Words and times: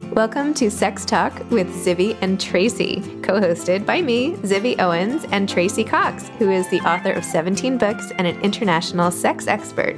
Welcome 0.00 0.54
to 0.54 0.70
Sex 0.70 1.04
Talk 1.04 1.32
with 1.50 1.66
Zibby 1.84 2.16
and 2.22 2.40
Tracey, 2.40 3.02
co 3.20 3.40
hosted 3.40 3.84
by 3.84 4.00
me, 4.00 4.34
Zibby 4.42 4.78
Owens, 4.78 5.24
and 5.32 5.48
Tracey 5.48 5.82
Cox, 5.82 6.28
who 6.38 6.52
is 6.52 6.68
the 6.70 6.80
author 6.82 7.10
of 7.10 7.24
17 7.24 7.78
books 7.78 8.12
and 8.12 8.24
an 8.24 8.40
international 8.40 9.10
sex 9.10 9.48
expert. 9.48 9.96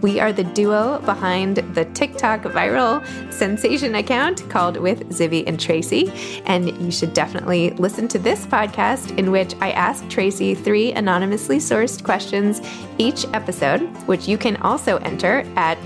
We 0.00 0.20
are 0.20 0.32
the 0.32 0.44
duo 0.44 1.00
behind 1.00 1.58
the 1.74 1.84
TikTok 1.84 2.44
viral 2.44 3.04
sensation 3.30 3.94
account 3.96 4.48
called 4.48 4.78
With 4.78 5.10
Zibby 5.10 5.46
and 5.46 5.60
Tracey. 5.60 6.10
And 6.46 6.74
you 6.80 6.90
should 6.90 7.12
definitely 7.12 7.72
listen 7.72 8.08
to 8.08 8.18
this 8.18 8.46
podcast 8.46 9.18
in 9.18 9.30
which 9.30 9.54
I 9.60 9.72
ask 9.72 10.08
Tracey 10.08 10.54
three 10.54 10.92
anonymously 10.92 11.58
sourced 11.58 12.02
questions 12.02 12.62
each 12.96 13.26
episode, 13.34 13.82
which 14.06 14.26
you 14.26 14.38
can 14.38 14.56
also 14.56 14.96
enter 14.98 15.44
at 15.56 15.76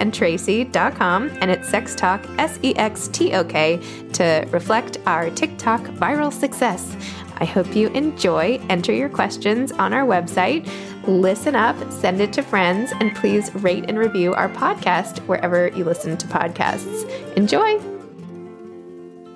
www.sextalkwithzibbyandtracy.com 0.00 1.30
and 1.40 1.50
it's 1.50 1.70
sextalk, 1.70 2.38
S 2.38 2.58
E 2.62 2.74
X 2.76 3.08
T 3.08 3.34
O 3.34 3.44
K, 3.44 3.78
to 4.12 4.46
reflect 4.50 4.98
our 5.06 5.30
TikTok 5.30 5.80
viral 5.82 6.32
success. 6.32 6.96
I 7.38 7.44
hope 7.44 7.74
you 7.74 7.88
enjoy. 7.88 8.60
Enter 8.68 8.92
your 8.92 9.08
questions 9.08 9.72
on 9.72 9.94
our 9.94 10.06
website. 10.06 10.68
Listen 11.06 11.56
up, 11.56 11.76
send 11.90 12.20
it 12.20 12.32
to 12.34 12.42
friends, 12.42 12.92
and 13.00 13.14
please 13.16 13.54
rate 13.54 13.86
and 13.88 13.98
review 13.98 14.34
our 14.34 14.50
podcast 14.50 15.18
wherever 15.26 15.68
you 15.68 15.84
listen 15.84 16.16
to 16.18 16.26
podcasts. 16.26 17.08
Enjoy. 17.36 17.80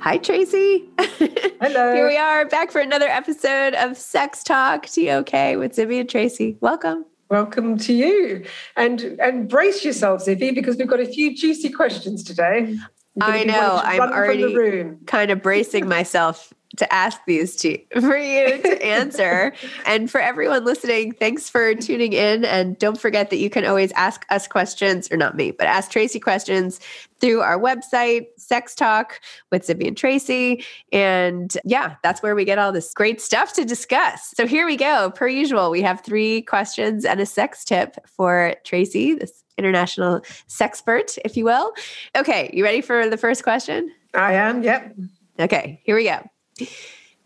Hi, 0.01 0.19
Tracey. 0.19 0.91
Hello. 0.98 1.95
Here 1.95 2.07
we 2.07 2.19
are 2.19 2.47
back 2.47 2.70
for 2.70 2.83
another 2.83 3.09
episode 3.09 3.73
of 3.73 3.97
Sex 3.97 4.45
Talk 4.45 4.83
TOK 4.83 5.33
with 5.57 5.75
Zibby 5.75 6.01
and 6.01 6.11
Tracey. 6.11 6.59
Welcome. 6.61 7.07
Welcome 7.30 7.78
to 7.78 7.92
you. 7.94 8.44
And 8.77 9.00
and 9.19 9.48
brace 9.48 9.83
yourselves, 9.83 10.27
Zibby, 10.27 10.55
because 10.55 10.77
we've 10.77 10.86
got 10.86 11.00
a 11.00 11.06
few 11.06 11.34
juicy 11.34 11.70
questions 11.70 12.22
today. 12.22 12.77
I 13.20 13.45
know. 13.45 13.81
I'm 13.83 14.01
already 14.01 14.97
kind 15.07 15.31
of 15.31 15.43
bracing 15.43 15.89
myself 15.89 16.53
to 16.77 16.93
ask 16.93 17.20
these 17.27 17.57
to 17.57 17.79
for 18.01 18.17
you 18.17 18.61
to 18.61 18.84
answer. 18.84 19.53
and 19.87 20.11
for 20.11 20.20
everyone 20.20 20.65
listening, 20.65 21.12
thanks 21.12 21.48
for 21.48 21.75
tuning 21.75 22.12
in. 22.12 22.45
And 22.45 22.79
don't 22.79 23.01
forget 23.01 23.31
that 23.31 23.37
you 23.37 23.51
can 23.51 23.65
always 23.65 23.92
ask 23.92 24.27
us 24.31 24.48
questions, 24.48 25.11
or 25.11 25.17
not 25.17 25.37
me, 25.37 25.53
but 25.53 25.67
ask 25.67 25.91
Tracey 25.91 26.19
questions 26.19 26.81
through 27.20 27.41
our 27.41 27.59
website, 27.59 28.27
Sex 28.37 28.75
Talk 28.75 29.20
with 29.51 29.67
Zibby 29.67 29.87
and 29.87 29.97
Tracey. 29.97 30.65
And 30.92 31.57
yeah, 31.65 31.95
that's 32.03 32.23
where 32.23 32.35
we 32.35 32.45
get 32.45 32.59
all 32.59 32.73
this 32.73 32.92
great 32.92 33.20
stuff 33.20 33.53
to 33.55 33.65
discuss. 33.65 34.33
So 34.37 34.47
here 34.47 34.67
we 34.67 34.77
go. 34.77 35.11
Per 35.11 35.29
usual, 35.29 35.70
we 35.70 35.83
have 35.83 36.01
three 36.03 36.42
questions 36.42 37.05
and 37.05 37.20
a 37.20 37.27
sex 37.27 37.65
tip 37.65 37.97
for 38.07 38.55
Tracey, 38.65 39.15
this 39.15 39.44
international 39.59 40.21
sexpert, 40.49 41.19
if 41.25 41.37
you 41.37 41.45
will. 41.45 41.73
Okay, 42.17 42.51
you 42.53 42.65
ready 42.65 42.81
for 42.81 43.09
the 43.09 43.17
first 43.17 43.43
question? 43.43 43.91
I 44.15 44.35
am, 44.35 44.63
yep. 44.63 44.95
Okay, 45.39 45.81
here 45.85 45.97
we 45.97 46.05
go. 46.05 46.21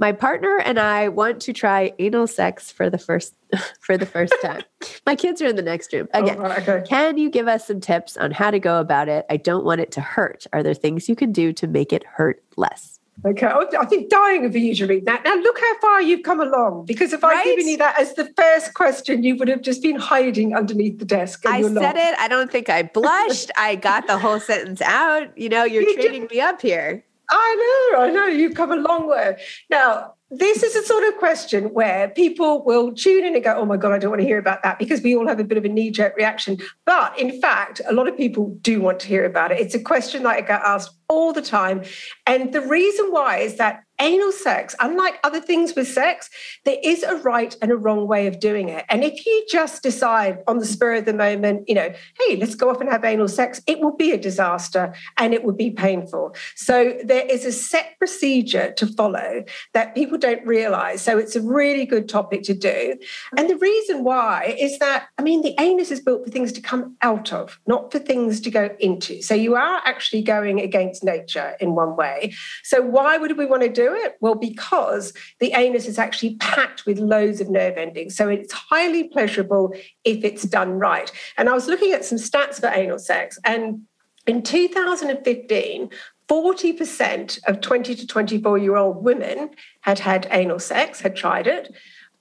My 0.01 0.13
partner 0.13 0.61
and 0.65 0.79
I 0.79 1.09
want 1.09 1.41
to 1.43 1.53
try 1.53 1.93
anal 1.99 2.29
sex 2.29 2.71
for 2.71 2.89
the 2.89 2.99
first 2.99 3.35
for 3.81 3.97
the 3.97 4.07
first 4.07 4.33
time. 4.43 4.63
My 5.05 5.17
kids 5.17 5.43
are 5.43 5.47
in 5.47 5.57
the 5.57 5.63
next 5.63 5.93
room. 5.93 6.07
Oh, 6.15 6.23
Again, 6.23 6.39
oh, 6.39 6.45
okay. 6.45 6.85
can 6.87 7.19
you 7.19 7.31
give 7.31 7.49
us 7.49 7.67
some 7.67 7.81
tips 7.81 8.17
on 8.17 8.31
how 8.31 8.51
to 8.51 8.61
go 8.61 8.79
about 8.79 9.09
it? 9.09 9.27
I 9.29 9.37
don't 9.37 9.65
want 9.65 9.81
it 9.81 9.91
to 9.93 10.01
hurt. 10.01 10.47
Are 10.53 10.63
there 10.63 10.75
things 10.75 11.09
you 11.09 11.17
can 11.17 11.33
do 11.33 11.53
to 11.55 11.67
make 11.67 11.93
it 11.93 12.05
hurt 12.05 12.43
less? 12.57 12.98
Okay, 13.25 13.49
oh, 13.53 13.67
I 13.79 13.85
think 13.85 14.11
dying 14.11 14.45
of 14.45 14.55
read 14.55 15.05
that. 15.07 15.25
Now, 15.25 15.35
look 15.35 15.59
how 15.59 15.79
far 15.81 16.01
you've 16.01 16.23
come 16.23 16.41
along. 16.41 16.87
Because 16.87 17.13
if 17.13 17.25
I'd 17.25 17.45
given 17.45 17.67
you 17.67 17.77
that 17.79 17.99
as 17.99 18.15
the 18.15 18.33
first 18.37 18.75
question, 18.75 19.25
you 19.25 19.35
would 19.37 19.49
have 19.49 19.61
just 19.61 19.83
been 19.83 19.97
hiding 19.97 20.55
underneath 20.55 21.01
the 21.01 21.05
desk. 21.05 21.45
I 21.45 21.63
said 21.63 21.73
not. 21.73 21.97
it. 21.97 22.19
I 22.19 22.29
don't 22.29 22.51
think 22.51 22.69
I 22.69 22.85
blushed. 22.85 23.51
I 23.57 23.75
got 23.75 24.07
the 24.07 24.19
whole 24.19 24.39
sentence 24.39 24.81
out. 24.81 25.37
You 25.37 25.49
know, 25.49 25.65
you're 25.65 25.83
you 25.83 25.95
training 25.95 26.29
me 26.31 26.41
up 26.41 26.63
here. 26.63 27.05
I 27.31 27.91
know, 27.93 28.03
I 28.03 28.11
know. 28.11 28.27
You've 28.27 28.55
come 28.55 28.73
a 28.73 28.77
long 28.77 29.09
way. 29.09 29.41
Now, 29.69 30.15
this 30.31 30.63
is 30.63 30.77
a 30.77 30.83
sort 30.83 31.05
of 31.05 31.17
question 31.17 31.73
where 31.73 32.09
people 32.09 32.63
will 32.63 32.93
tune 32.93 33.25
in 33.25 33.35
and 33.35 33.43
go, 33.43 33.55
oh 33.57 33.65
my 33.65 33.79
God, 33.79 33.93
I 33.93 33.99
don't 33.99 34.11
want 34.11 34.21
to 34.21 34.27
hear 34.27 34.39
about 34.39 34.63
that 34.63 34.79
because 34.79 35.01
we 35.01 35.17
all 35.17 35.27
have 35.27 35.41
a 35.41 35.45
bit 35.45 35.57
of 35.57 35.65
a 35.65 35.69
knee 35.69 35.91
jerk 35.91 36.17
reaction. 36.17 36.59
But 36.85 37.19
in 37.19 37.41
fact, 37.41 37.81
a 37.89 37.95
lot 37.95 38.09
of 38.09 38.17
people 38.17 38.57
do 38.61 38.81
want 38.81 39.01
to 39.01 39.09
hear 39.09 39.25
about 39.25 39.53
it. 39.53 39.61
It's 39.61 39.75
a 39.75 39.81
question 39.81 40.25
that 40.25 40.37
I 40.37 40.41
get 40.43 40.61
asked 40.63 40.91
all 41.09 41.33
the 41.33 41.41
time. 41.41 41.83
And 42.27 42.53
the 42.53 42.61
reason 42.61 43.11
why 43.11 43.39
is 43.39 43.57
that 43.57 43.85
anal 44.01 44.33
sex, 44.33 44.75
unlike 44.81 45.19
other 45.25 45.41
things 45.41 45.75
with 45.75 45.89
sex, 45.89 46.31
there 46.65 46.79
is 46.83 47.03
a 47.03 47.17
right 47.17 47.57
and 47.61 47.71
a 47.71 47.77
wrong 47.77 48.07
way 48.07 48.27
of 48.27 48.41
doing 48.41 48.69
it. 48.69 48.85
And 48.89 49.05
if 49.05 49.27
you 49.27 49.47
just 49.51 49.83
decide 49.83 50.43
on 50.47 50.59
the 50.59 50.67
spur 50.67 50.97
of 50.97 51.05
the 51.05 51.15
moment, 51.15 51.69
you 51.69 51.75
know, 51.75 51.93
hey, 52.19 52.37
let's 52.37 52.55
go 52.55 52.71
off 52.71 52.81
and 52.81 52.91
have 52.91 53.05
anal 53.05 53.29
sex, 53.29 53.61
it 53.67 53.81
will 53.81 53.97
be 53.97 54.13
a 54.13 54.19
disaster 54.19 54.95
and 55.17 55.35
it 55.35 55.45
will 55.45 55.53
be 55.53 55.71
painful. 55.71 56.35
So 56.55 56.99
there 57.05 57.27
is 57.27 57.45
a 57.45 57.53
set 57.53 57.99
procedure 57.99 58.73
to 58.73 58.87
follow 58.87 59.45
that 59.75 59.95
people 59.95 60.19
don't 60.19 60.45
realize. 60.47 61.03
So 61.03 61.19
it's 61.19 61.37
a 61.37 61.43
really 61.43 61.87
good 61.87 62.09
topic 62.09 62.43
to 62.45 62.55
do. 62.55 62.97
And 63.37 63.51
the 63.51 63.57
reason 63.57 64.05
why 64.05 64.57
is 64.59 64.79
that, 64.79 65.09
I 65.19 65.23
mean, 65.23 65.43
the 65.43 65.55
anus 65.59 65.91
is 65.91 66.01
built 66.01 66.25
for 66.25 66.31
things 66.31 66.53
to 66.53 66.61
come 66.61 66.97
out 67.03 67.33
of, 67.33 67.59
not 67.67 67.91
for 67.93 67.99
things 67.99 68.41
to 68.43 68.51
go 68.51 68.75
into. 68.79 69.23
So 69.23 69.35
you 69.35 69.55
are 69.57 69.81
actually 69.85 70.23
going 70.23 70.61
against 70.61 71.03
nature 71.03 71.57
in 71.61 71.75
one 71.75 71.97
way. 71.97 72.35
So 72.63 72.81
why 72.81 73.19
would 73.19 73.37
we 73.37 73.47
want 73.47 73.63
to 73.63 73.69
do 73.69 73.88
it? 73.95 74.17
Well, 74.21 74.35
because 74.35 75.13
the 75.41 75.53
anus 75.55 75.87
is 75.87 75.99
actually 75.99 76.37
packed 76.37 76.87
with 76.87 76.99
loads 76.99 77.41
of 77.41 77.49
nerve 77.49 77.77
endings. 77.77 78.17
So 78.17 78.29
it's 78.29 78.53
highly 78.53 79.05
pleasurable 79.05 79.75
if 80.05 80.25
it's 80.25 80.43
done 80.43 80.79
right. 80.79 81.11
And 81.37 81.49
I 81.49 81.55
was 81.55 81.67
looking 81.67 81.93
at 81.93 82.05
some 82.05 82.19
stats 82.19 82.61
for 82.61 82.69
anal 82.69 82.99
sex, 82.99 83.39
and 83.45 83.83
in 84.27 84.43
2015, 84.43 85.91
40% 86.29 87.39
of 87.47 87.61
20 87.61 87.95
to 87.95 88.07
24 88.07 88.59
year 88.59 88.77
old 88.77 89.03
women 89.03 89.51
had 89.81 90.01
had 90.01 90.29
anal 90.31 90.59
sex, 90.59 91.01
had 91.01 91.17
tried 91.17 91.47
it. 91.47 91.75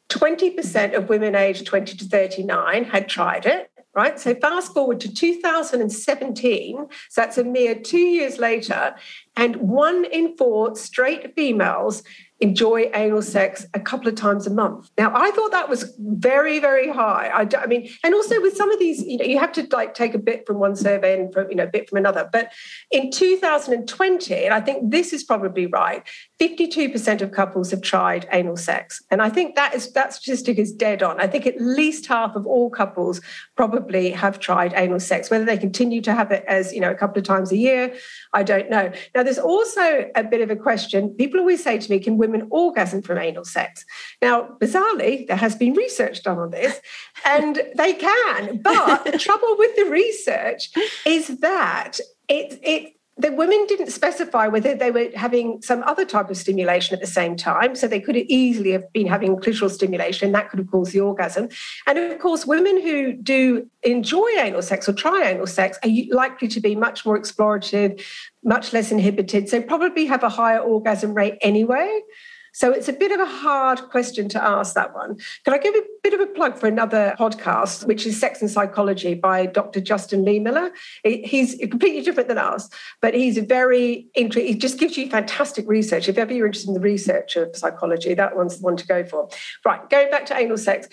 20% 0.09 0.95
of 0.95 1.09
women 1.09 1.35
aged 1.35 1.65
20 1.65 1.97
to 1.97 2.05
39 2.05 2.85
had 2.85 3.09
tried 3.09 3.45
it 3.45 3.69
right? 3.97 4.19
So 4.19 4.35
fast 4.35 4.75
forward 4.75 4.99
to 5.01 5.11
2017, 5.11 6.87
so 7.09 7.21
that's 7.21 7.39
a 7.39 7.43
mere 7.43 7.73
two 7.73 7.97
years 7.97 8.37
later, 8.37 8.95
and 9.35 9.55
one 9.55 10.05
in 10.05 10.37
four 10.37 10.75
straight 10.75 11.33
females 11.35 12.03
enjoy 12.39 12.91
anal 12.93 13.23
sex 13.23 13.65
a 13.73 13.79
couple 13.79 14.07
of 14.07 14.13
times 14.13 14.45
a 14.45 14.51
month. 14.51 14.91
Now, 14.97 15.11
I 15.15 15.31
thought 15.31 15.51
that 15.51 15.69
was 15.69 15.95
very, 15.97 16.59
very 16.59 16.91
high. 16.91 17.31
I, 17.33 17.47
I, 17.57 17.65
mean, 17.65 17.89
and 18.03 18.13
also 18.13 18.39
with 18.41 18.55
some 18.55 18.71
of 18.71 18.77
these, 18.77 19.01
you 19.01 19.17
know, 19.17 19.25
you 19.25 19.39
have 19.39 19.51
to 19.53 19.67
like 19.71 19.95
take 19.95 20.13
a 20.13 20.19
bit 20.19 20.45
from 20.45 20.59
one 20.59 20.75
survey 20.75 21.19
and 21.19 21.33
from, 21.33 21.49
you 21.49 21.55
know, 21.55 21.63
a 21.63 21.67
bit 21.67 21.89
from 21.89 21.97
another. 21.97 22.29
But 22.31 22.51
in 22.91 23.09
2020, 23.09 24.45
and 24.45 24.53
I 24.53 24.61
think 24.61 24.91
this 24.91 25.13
is 25.13 25.23
probably 25.23 25.65
right, 25.65 26.03
52% 26.39 27.21
of 27.21 27.31
couples 27.31 27.71
have 27.71 27.81
tried 27.81 28.27
anal 28.31 28.57
sex. 28.57 29.01
And 29.09 29.23
I 29.23 29.29
think 29.29 29.55
that 29.55 29.73
is 29.73 29.91
that 29.93 30.13
statistic 30.13 30.59
is 30.59 30.71
dead 30.71 31.01
on. 31.01 31.19
I 31.19 31.25
think 31.25 31.47
at 31.47 31.59
least 31.59 32.05
half 32.05 32.35
of 32.35 32.45
all 32.45 32.69
couples 32.69 33.21
probably 33.55 34.11
have 34.11 34.39
tried 34.39 34.73
anal 34.75 34.99
sex. 34.99 35.31
Whether 35.31 35.45
they 35.45 35.57
continue 35.57 35.99
to 36.01 36.13
have 36.13 36.31
it 36.31 36.43
as, 36.47 36.73
you 36.73 36.79
know, 36.79 36.91
a 36.91 36.95
couple 36.95 37.17
of 37.17 37.25
times 37.25 37.51
a 37.51 37.57
year, 37.57 37.95
I 38.33 38.43
don't 38.43 38.69
know. 38.69 38.91
Now, 39.15 39.23
there's 39.23 39.39
also 39.39 40.11
a 40.15 40.23
bit 40.23 40.41
of 40.41 40.51
a 40.51 40.55
question. 40.55 41.09
People 41.09 41.39
always 41.39 41.63
say 41.63 41.79
to 41.79 41.89
me, 41.89 41.99
can 41.99 42.17
women 42.17 42.47
orgasm 42.51 43.01
from 43.01 43.17
anal 43.17 43.45
sex? 43.45 43.83
Now, 44.21 44.57
bizarrely, 44.61 45.25
there 45.25 45.37
has 45.37 45.55
been 45.55 45.73
research 45.73 46.21
done 46.21 46.37
on 46.37 46.51
this, 46.51 46.79
and 47.25 47.59
they 47.75 47.93
can. 47.93 48.61
But 48.61 49.05
the 49.05 49.17
trouble 49.17 49.55
with 49.57 49.75
the 49.75 49.85
research 49.85 50.69
is 51.03 51.39
that 51.39 51.99
it, 52.29 52.59
it 52.61 52.96
the 53.19 53.31
women 53.31 53.65
didn't 53.67 53.91
specify 53.91 54.47
whether 54.47 54.75
they 54.75 54.91
were 54.91 55.09
having 55.15 55.61
some 55.61 55.81
other 55.83 56.05
type 56.05 56.29
of 56.29 56.37
stimulation 56.37 56.93
at 56.93 57.01
the 57.01 57.07
same 57.07 57.35
time. 57.35 57.75
So 57.75 57.87
they 57.87 57.99
could 57.99 58.15
easily 58.15 58.71
have 58.71 58.91
been 58.93 59.07
having 59.07 59.35
clitoral 59.37 59.71
stimulation. 59.71 60.27
and 60.27 60.35
That 60.35 60.49
could 60.49 60.59
have 60.59 60.69
caused 60.69 60.93
the 60.93 60.99
orgasm. 60.99 61.49
And 61.87 61.97
of 61.97 62.19
course, 62.19 62.45
women 62.45 62.79
who 62.79 63.13
do 63.13 63.67
enjoy 63.81 64.27
anal 64.39 64.61
sex 64.61 64.87
or 64.87 64.93
try 64.93 65.23
anal 65.25 65.47
sex 65.47 65.79
are 65.83 65.89
likely 66.11 66.47
to 66.49 66.59
be 66.59 66.75
much 66.75 67.05
more 67.05 67.19
explorative, 67.19 68.03
much 68.43 68.71
less 68.71 68.91
inhibited. 68.91 69.49
So 69.49 69.61
probably 69.61 70.05
have 70.05 70.23
a 70.23 70.29
higher 70.29 70.59
orgasm 70.59 71.13
rate 71.13 71.37
anyway. 71.41 72.01
So 72.57 72.71
it's 72.71 72.89
a 72.89 72.93
bit 72.93 73.11
of 73.11 73.19
a 73.19 73.25
hard 73.27 73.87
question 73.91 74.27
to 74.29 74.43
ask 74.43 74.73
that 74.73 74.95
one. 74.95 75.19
Can 75.45 75.53
I 75.53 75.59
give 75.59 75.75
a 75.75 75.81
bit 76.01 76.15
of 76.15 76.21
a 76.21 76.25
plug 76.25 76.57
for 76.57 76.65
another 76.65 77.15
podcast, 77.19 77.85
which 77.85 78.07
is 78.07 78.19
Sex 78.19 78.41
and 78.41 78.49
Psychology 78.49 79.13
by 79.13 79.45
Dr. 79.45 79.79
Justin 79.79 80.25
Lehmiller? 80.25 80.71
He's 81.03 81.55
completely 81.69 82.01
different 82.01 82.29
than 82.29 82.39
us, 82.39 82.67
but 82.99 83.13
he's 83.13 83.37
very 83.37 84.07
interesting. 84.15 84.51
He 84.51 84.57
just 84.57 84.79
gives 84.79 84.97
you 84.97 85.07
fantastic 85.07 85.69
research. 85.69 86.09
If 86.09 86.17
ever 86.17 86.33
you're 86.33 86.47
interested 86.47 86.69
in 86.69 86.73
the 86.73 86.79
research 86.79 87.35
of 87.35 87.55
psychology, 87.55 88.15
that 88.15 88.35
one's 88.35 88.57
the 88.57 88.63
one 88.63 88.75
to 88.75 88.87
go 88.87 89.05
for. 89.05 89.29
Right, 89.63 89.87
going 89.91 90.09
back 90.09 90.25
to 90.25 90.35
anal 90.35 90.57
sex. 90.57 90.87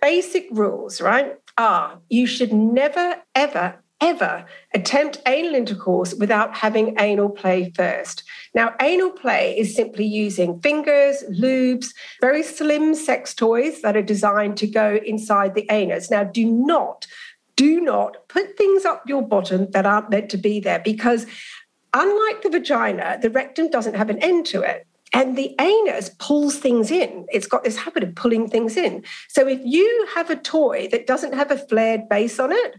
Basic 0.00 0.46
rules, 0.52 1.00
right, 1.00 1.34
are 1.56 1.98
you 2.08 2.28
should 2.28 2.52
never, 2.52 3.16
ever, 3.34 3.82
ever 4.00 4.44
attempt 4.74 5.20
anal 5.26 5.54
intercourse 5.54 6.14
without 6.14 6.56
having 6.56 6.94
anal 6.98 7.28
play 7.28 7.72
first. 7.74 8.22
Now, 8.54 8.74
anal 8.80 9.10
play 9.10 9.58
is 9.58 9.74
simply 9.74 10.04
using 10.04 10.60
fingers, 10.60 11.24
lubes, 11.30 11.88
very 12.20 12.42
slim 12.42 12.94
sex 12.94 13.34
toys 13.34 13.82
that 13.82 13.96
are 13.96 14.02
designed 14.02 14.56
to 14.58 14.66
go 14.66 15.00
inside 15.04 15.54
the 15.54 15.66
anus. 15.70 16.10
Now, 16.10 16.24
do 16.24 16.44
not, 16.44 17.06
do 17.56 17.80
not 17.80 18.28
put 18.28 18.56
things 18.56 18.84
up 18.84 19.02
your 19.06 19.22
bottom 19.22 19.70
that 19.72 19.86
aren't 19.86 20.10
meant 20.10 20.30
to 20.30 20.36
be 20.36 20.60
there 20.60 20.80
because 20.84 21.26
unlike 21.92 22.42
the 22.42 22.50
vagina, 22.50 23.18
the 23.20 23.30
rectum 23.30 23.68
doesn't 23.70 23.94
have 23.94 24.10
an 24.10 24.18
end 24.18 24.46
to 24.46 24.62
it. 24.62 24.86
And 25.14 25.38
the 25.38 25.54
anus 25.58 26.10
pulls 26.18 26.58
things 26.58 26.90
in. 26.90 27.26
It's 27.32 27.46
got 27.46 27.64
this 27.64 27.78
habit 27.78 28.02
of 28.02 28.14
pulling 28.14 28.48
things 28.48 28.76
in. 28.76 29.04
So 29.28 29.48
if 29.48 29.58
you 29.64 30.06
have 30.14 30.28
a 30.28 30.36
toy 30.36 30.88
that 30.90 31.06
doesn't 31.06 31.32
have 31.32 31.50
a 31.50 31.56
flared 31.56 32.10
base 32.10 32.38
on 32.38 32.52
it, 32.52 32.74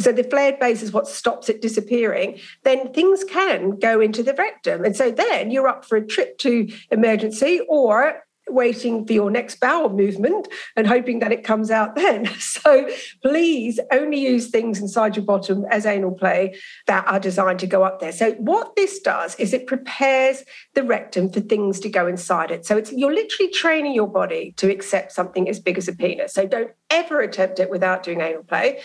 so 0.00 0.12
the 0.12 0.24
flared 0.24 0.58
base 0.58 0.82
is 0.82 0.92
what 0.92 1.08
stops 1.08 1.48
it 1.48 1.62
disappearing, 1.62 2.38
then 2.64 2.92
things 2.92 3.24
can 3.24 3.78
go 3.78 4.00
into 4.00 4.22
the 4.22 4.34
rectum. 4.34 4.84
And 4.84 4.96
so 4.96 5.10
then 5.10 5.50
you're 5.50 5.68
up 5.68 5.84
for 5.84 5.96
a 5.96 6.06
trip 6.06 6.38
to 6.38 6.68
emergency 6.90 7.60
or 7.68 8.22
waiting 8.48 9.04
for 9.06 9.12
your 9.12 9.30
next 9.30 9.58
bowel 9.60 9.88
movement 9.88 10.48
and 10.76 10.86
hoping 10.86 11.18
that 11.18 11.32
it 11.32 11.44
comes 11.44 11.70
out 11.70 11.94
then. 11.94 12.28
So 12.66 12.88
please 13.22 13.78
only 13.92 14.18
use 14.18 14.48
things 14.48 14.80
inside 14.80 15.14
your 15.14 15.24
bottom 15.24 15.64
as 15.70 15.86
anal 15.86 16.12
play 16.12 16.56
that 16.86 17.06
are 17.06 17.20
designed 17.20 17.60
to 17.60 17.66
go 17.66 17.84
up 17.84 18.00
there. 18.00 18.12
So 18.12 18.32
what 18.32 18.74
this 18.74 18.98
does 18.98 19.36
is 19.36 19.52
it 19.52 19.66
prepares 19.66 20.42
the 20.74 20.82
rectum 20.82 21.30
for 21.30 21.40
things 21.40 21.78
to 21.80 21.88
go 21.88 22.06
inside 22.06 22.50
it. 22.50 22.66
So 22.66 22.76
it's 22.76 22.92
you're 22.92 23.12
literally 23.12 23.52
training 23.52 23.94
your 23.94 24.08
body 24.08 24.52
to 24.56 24.70
accept 24.70 25.12
something 25.12 25.48
as 25.48 25.60
big 25.60 25.78
as 25.78 25.86
a 25.86 25.94
penis. 25.94 26.32
So 26.32 26.46
don't 26.46 26.70
ever 26.90 27.20
attempt 27.20 27.60
it 27.60 27.70
without 27.70 28.02
doing 28.02 28.20
anal 28.20 28.42
play. 28.42 28.80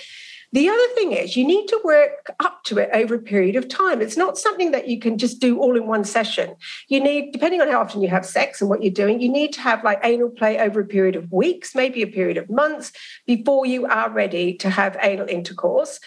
The 0.54 0.68
other 0.68 0.88
thing 0.96 1.14
is 1.14 1.38
you 1.38 1.46
need 1.46 1.68
to 1.68 1.80
work 1.84 2.32
up 2.42 2.64
to 2.66 2.78
it 2.78 2.90
over 2.94 3.16
a 3.16 3.20
period 3.20 3.56
of 3.56 3.70
time. 3.70 4.02
It's 4.02 4.18
not 4.18 4.38
something 4.38 4.72
that 4.72 4.88
you 4.88 5.00
can 5.00 5.18
just 5.18 5.40
do 5.40 5.60
all 5.60 5.78
in 5.78 5.88
one 5.88 6.04
session. 6.04 6.56
You 6.90 7.00
need, 7.00 7.32
depending 7.32 7.62
on 7.62 7.70
how 7.70 7.80
often 7.80 8.02
you 8.02 8.10
have 8.10 8.26
sex 8.26 8.60
and 8.60 8.70
what 8.70 8.84
you're 8.84 8.92
doing, 8.92 9.22
you 9.22 9.30
need 9.30 9.54
to 9.54 9.62
have 9.62 9.84
like 9.84 10.00
anal 10.04 10.30
play 10.30 10.60
over 10.60 10.82
a 10.82 10.86
period 10.86 11.16
of 11.16 11.32
weeks, 11.32 11.74
maybe 11.74 12.02
a 12.02 12.08
period 12.08 12.38
of 12.38 12.50
months 12.50 12.92
before 13.26 13.66
you 13.66 13.86
are 13.86 14.10
ready 14.10 14.54
to 14.58 14.70
have 14.70 14.98
anal 15.02 15.28
intercourse 15.30 16.00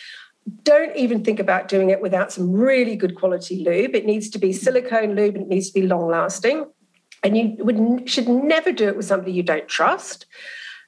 don't 0.63 0.95
even 0.97 1.25
think 1.25 1.41
about 1.41 1.69
doing 1.69 1.91
it 1.91 2.01
without 2.01 2.33
some 2.33 2.53
really 2.53 2.97
good 2.97 3.15
quality 3.15 3.65
lube. 3.65 3.95
It 3.95 4.05
needs 4.05 4.29
to 4.31 4.39
be 4.39 4.53
silicone 4.53 5.15
lube 5.15 5.37
and 5.37 5.45
it 5.45 5.49
needs 5.49 5.71
to 5.71 5.81
be 5.81 5.87
long 5.87 6.09
lasting. 6.09 6.67
And 7.23 7.37
you 7.37 7.57
would, 7.61 8.09
should 8.09 8.29
never 8.29 8.71
do 8.71 8.89
it 8.89 8.97
with 8.97 9.07
somebody 9.07 9.33
you 9.33 9.43
don't 9.43 9.67
trust. 9.67 10.27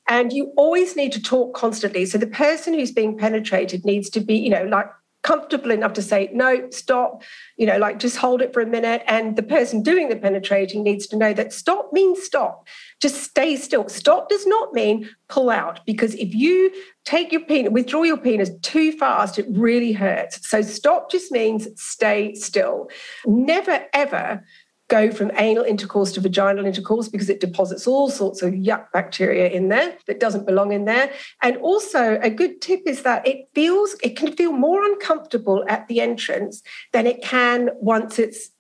And 0.09 0.33
you 0.33 0.53
always 0.57 0.97
need 0.97 1.13
to 1.13 1.23
talk 1.23 1.55
constantly. 1.55 2.07
So 2.07 2.19
the 2.19 2.27
person 2.27 2.75
who's 2.75 2.93
being 2.93 3.19
penetrated 3.19 3.85
needs 3.85 4.09
to 4.11 4.21
be, 4.21 4.37
you 4.37 4.51
know, 4.51 4.65
like 4.65 4.87
comfortable 5.23 5.73
enough 5.73 5.93
to 5.93 6.03
say, 6.03 6.31
no, 6.33 6.71
stop, 6.71 7.21
you 7.57 7.67
know, 7.67 7.79
like 7.79 7.99
just 7.99 8.17
hold 8.17 8.41
it 8.41 8.53
for 8.53 8.61
a 8.61 8.67
minute. 8.67 9.03
And 9.09 9.35
the 9.35 9.43
person 9.43 9.83
doing 9.83 10.09
the 10.09 10.15
penetrating 10.15 10.85
needs 10.85 11.09
to 11.09 11.17
know 11.17 11.33
that 11.33 11.53
stop 11.53 11.93
means 11.93 12.23
stop. 12.23 12.69
Just 13.03 13.25
stay 13.25 13.57
still. 13.57 13.89
Stop 13.89 14.29
does 14.29 14.47
not 14.47 14.73
mean 14.73 15.11
pull 15.29 15.51
out, 15.51 15.85
because 15.85 16.15
if 16.15 16.33
you 16.33 16.73
take 17.05 17.33
your 17.33 17.41
penis, 17.41 17.73
withdraw 17.73 18.05
your 18.05 18.17
penis 18.17 18.51
too 18.63 18.93
fast, 18.93 19.37
it 19.37 19.47
really 19.51 19.91
hurts. 19.91 20.49
So 20.49 20.63
stop 20.63 21.11
just 21.11 21.33
means 21.33 21.67
stay 21.75 22.35
still. 22.35 22.89
Never, 23.27 23.85
ever 23.93 24.45
go 24.89 25.11
from 25.11 25.33
anal 25.37 25.65
intercourse 25.65 26.13
to 26.13 26.21
vaginal 26.21 26.65
intercourse 26.65 27.09
because 27.09 27.29
it 27.29 27.41
deposits 27.41 27.87
all 27.87 28.09
sorts 28.09 28.43
of 28.43 28.53
yuck 28.53 28.91
bacteria 28.93 29.49
in 29.49 29.69
there 29.69 29.97
that 30.07 30.21
doesn't 30.21 30.47
belong 30.47 30.73
in 30.73 30.85
there. 30.85 31.11
And 31.43 31.57
also, 31.59 32.21
a 32.21 32.31
good 32.31 32.61
tip 32.61 32.83
is 32.87 33.03
that 33.03 33.27
it 33.27 33.49
feels, 33.55 33.97
it 34.03 34.17
can 34.17 34.33
feel 34.33 34.53
more 34.53 34.85
uncomfortable 34.85 35.65
at 35.69 35.89
the 35.89 36.01
entrance 36.01 36.63
than 36.93 37.07
it 37.07 37.23
can 37.23 37.71
once 37.81 38.19
it's 38.19 38.51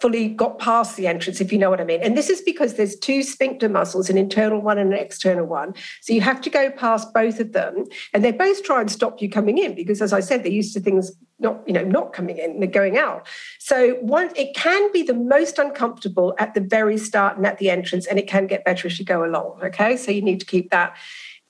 fully 0.00 0.28
got 0.28 0.58
past 0.58 0.96
the 0.96 1.06
entrance, 1.06 1.40
if 1.40 1.52
you 1.52 1.58
know 1.58 1.70
what 1.70 1.80
I 1.80 1.84
mean. 1.84 2.02
And 2.02 2.16
this 2.16 2.28
is 2.28 2.42
because 2.42 2.74
there's 2.74 2.96
two 2.96 3.22
sphincter 3.22 3.68
muscles, 3.68 4.10
an 4.10 4.18
internal 4.18 4.60
one 4.60 4.78
and 4.78 4.92
an 4.92 4.98
external 4.98 5.46
one. 5.46 5.74
So 6.02 6.12
you 6.12 6.20
have 6.20 6.40
to 6.42 6.50
go 6.50 6.70
past 6.70 7.14
both 7.14 7.40
of 7.40 7.52
them. 7.52 7.84
And 8.12 8.24
they 8.24 8.32
both 8.32 8.62
try 8.62 8.80
and 8.80 8.90
stop 8.90 9.22
you 9.22 9.30
coming 9.30 9.58
in 9.58 9.74
because, 9.74 10.02
as 10.02 10.12
I 10.12 10.20
said, 10.20 10.42
they're 10.42 10.52
used 10.52 10.74
to 10.74 10.80
things 10.80 11.12
not, 11.38 11.62
you 11.66 11.72
know, 11.72 11.84
not 11.84 12.12
coming 12.12 12.38
in, 12.38 12.60
they're 12.60 12.68
going 12.68 12.96
out. 12.96 13.26
So 13.58 13.94
one, 13.96 14.30
it 14.36 14.54
can 14.54 14.90
be 14.92 15.02
the 15.02 15.14
most 15.14 15.58
uncomfortable 15.58 16.34
at 16.38 16.54
the 16.54 16.60
very 16.60 16.98
start 16.98 17.36
and 17.36 17.46
at 17.46 17.58
the 17.58 17.70
entrance, 17.70 18.06
and 18.06 18.18
it 18.18 18.26
can 18.26 18.46
get 18.46 18.64
better 18.64 18.88
as 18.88 18.98
you 18.98 19.04
go 19.04 19.24
along. 19.24 19.60
Okay. 19.62 19.96
So 19.96 20.10
you 20.10 20.22
need 20.22 20.40
to 20.40 20.46
keep 20.46 20.70
that 20.70 20.96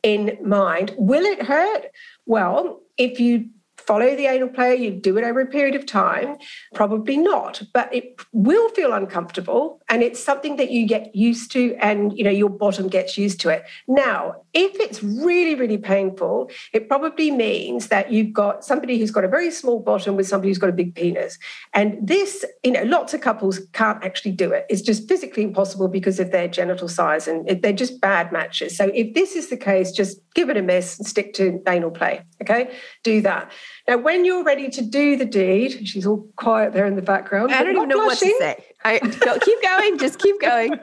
in 0.03 0.39
mind. 0.43 0.95
Will 0.97 1.25
it 1.25 1.43
hurt? 1.43 1.87
Well, 2.27 2.81
if 2.97 3.21
you 3.21 3.49
follow 3.87 4.17
the 4.17 4.27
anal 4.27 4.49
play, 4.49 4.77
you 4.77 4.91
do 4.91 5.17
it 5.17 5.25
over 5.25 5.41
a 5.41 5.47
period 5.47 5.75
of 5.75 5.87
time, 5.87 6.37
probably 6.75 7.17
not, 7.17 7.63
but 7.73 7.93
it 7.95 8.21
will 8.33 8.69
feel 8.71 8.93
uncomfortable 8.93 9.81
and 9.89 10.03
it's 10.03 10.23
something 10.23 10.57
that 10.57 10.71
you 10.71 10.87
get 10.87 11.15
used 11.15 11.53
to 11.53 11.75
and 11.77 12.17
you 12.17 12.25
know 12.25 12.31
your 12.31 12.51
bottom 12.51 12.89
gets 12.89 13.17
used 13.17 13.41
to 13.41 13.49
it. 13.49 13.65
Now, 13.87 14.43
if 14.53 14.75
it's 14.81 15.03
really 15.03 15.55
really 15.55 15.79
painful, 15.79 16.51
it 16.73 16.89
probably 16.89 17.31
means 17.31 17.89
that 17.89 18.13
you've 18.13 18.33
got 18.33 18.65
somebody 18.65 18.99
who's 18.99 19.11
got 19.11 19.25
a 19.25 19.29
very 19.29 19.51
small 19.51 19.79
bottom 19.79 20.17
with 20.17 20.27
somebody 20.29 20.51
who's 20.51 20.59
got 20.59 20.71
a 20.71 20.73
big 20.73 20.95
penis. 20.95 21.39
And 21.73 21.97
this, 22.07 22.45
you 22.65 22.73
know, 22.73 22.83
lots 22.83 23.15
of 23.15 23.21
couples 23.21 23.61
can't 23.73 24.03
actually 24.05 24.33
do 24.33 24.53
it. 24.53 24.67
It's 24.69 24.83
just 24.83 25.09
physically 25.09 25.43
impossible 25.43 25.89
because 25.89 26.19
of 26.21 26.33
their 26.33 26.49
genital 26.49 26.89
size 26.89 27.29
and 27.29 27.47
they're 27.63 27.73
just 27.73 28.01
bad 28.01 28.33
matches. 28.33 28.77
So 28.77 28.91
if 28.95 29.15
this 29.15 29.37
is 29.37 29.49
the 29.49 29.57
case, 29.57 29.93
just 29.93 30.19
give 30.35 30.51
it 30.51 30.57
a 30.57 30.63
miss 30.63 30.99
and 30.99 31.07
stick 31.07 31.35
to 31.35 31.63
anal 31.67 31.91
play, 31.91 32.23
okay? 32.43 32.71
Do 33.03 33.21
that. 33.23 33.51
Now, 33.89 33.99
when 33.99 34.25
you're 34.25 34.43
ready 34.43 34.69
to 34.71 34.83
do 34.83 35.17
the 35.17 35.25
deed, 35.25 35.87
she's 35.87 36.07
all 36.07 36.29
quiet 36.35 36.73
there 36.73 36.87
in 36.87 36.97
the 36.97 37.03
background. 37.03 37.53
I 37.53 37.63
don't 37.63 37.77
even 37.77 37.89
know 37.89 38.05
blushing. 38.05 38.31
what 38.41 38.57
to 38.57 38.63
say. 38.63 38.65
I 38.87 38.99
go, 39.25 39.39
keep 39.41 39.61
going, 39.63 39.99
just 39.99 40.21
keep 40.21 40.41
going. 40.41 40.79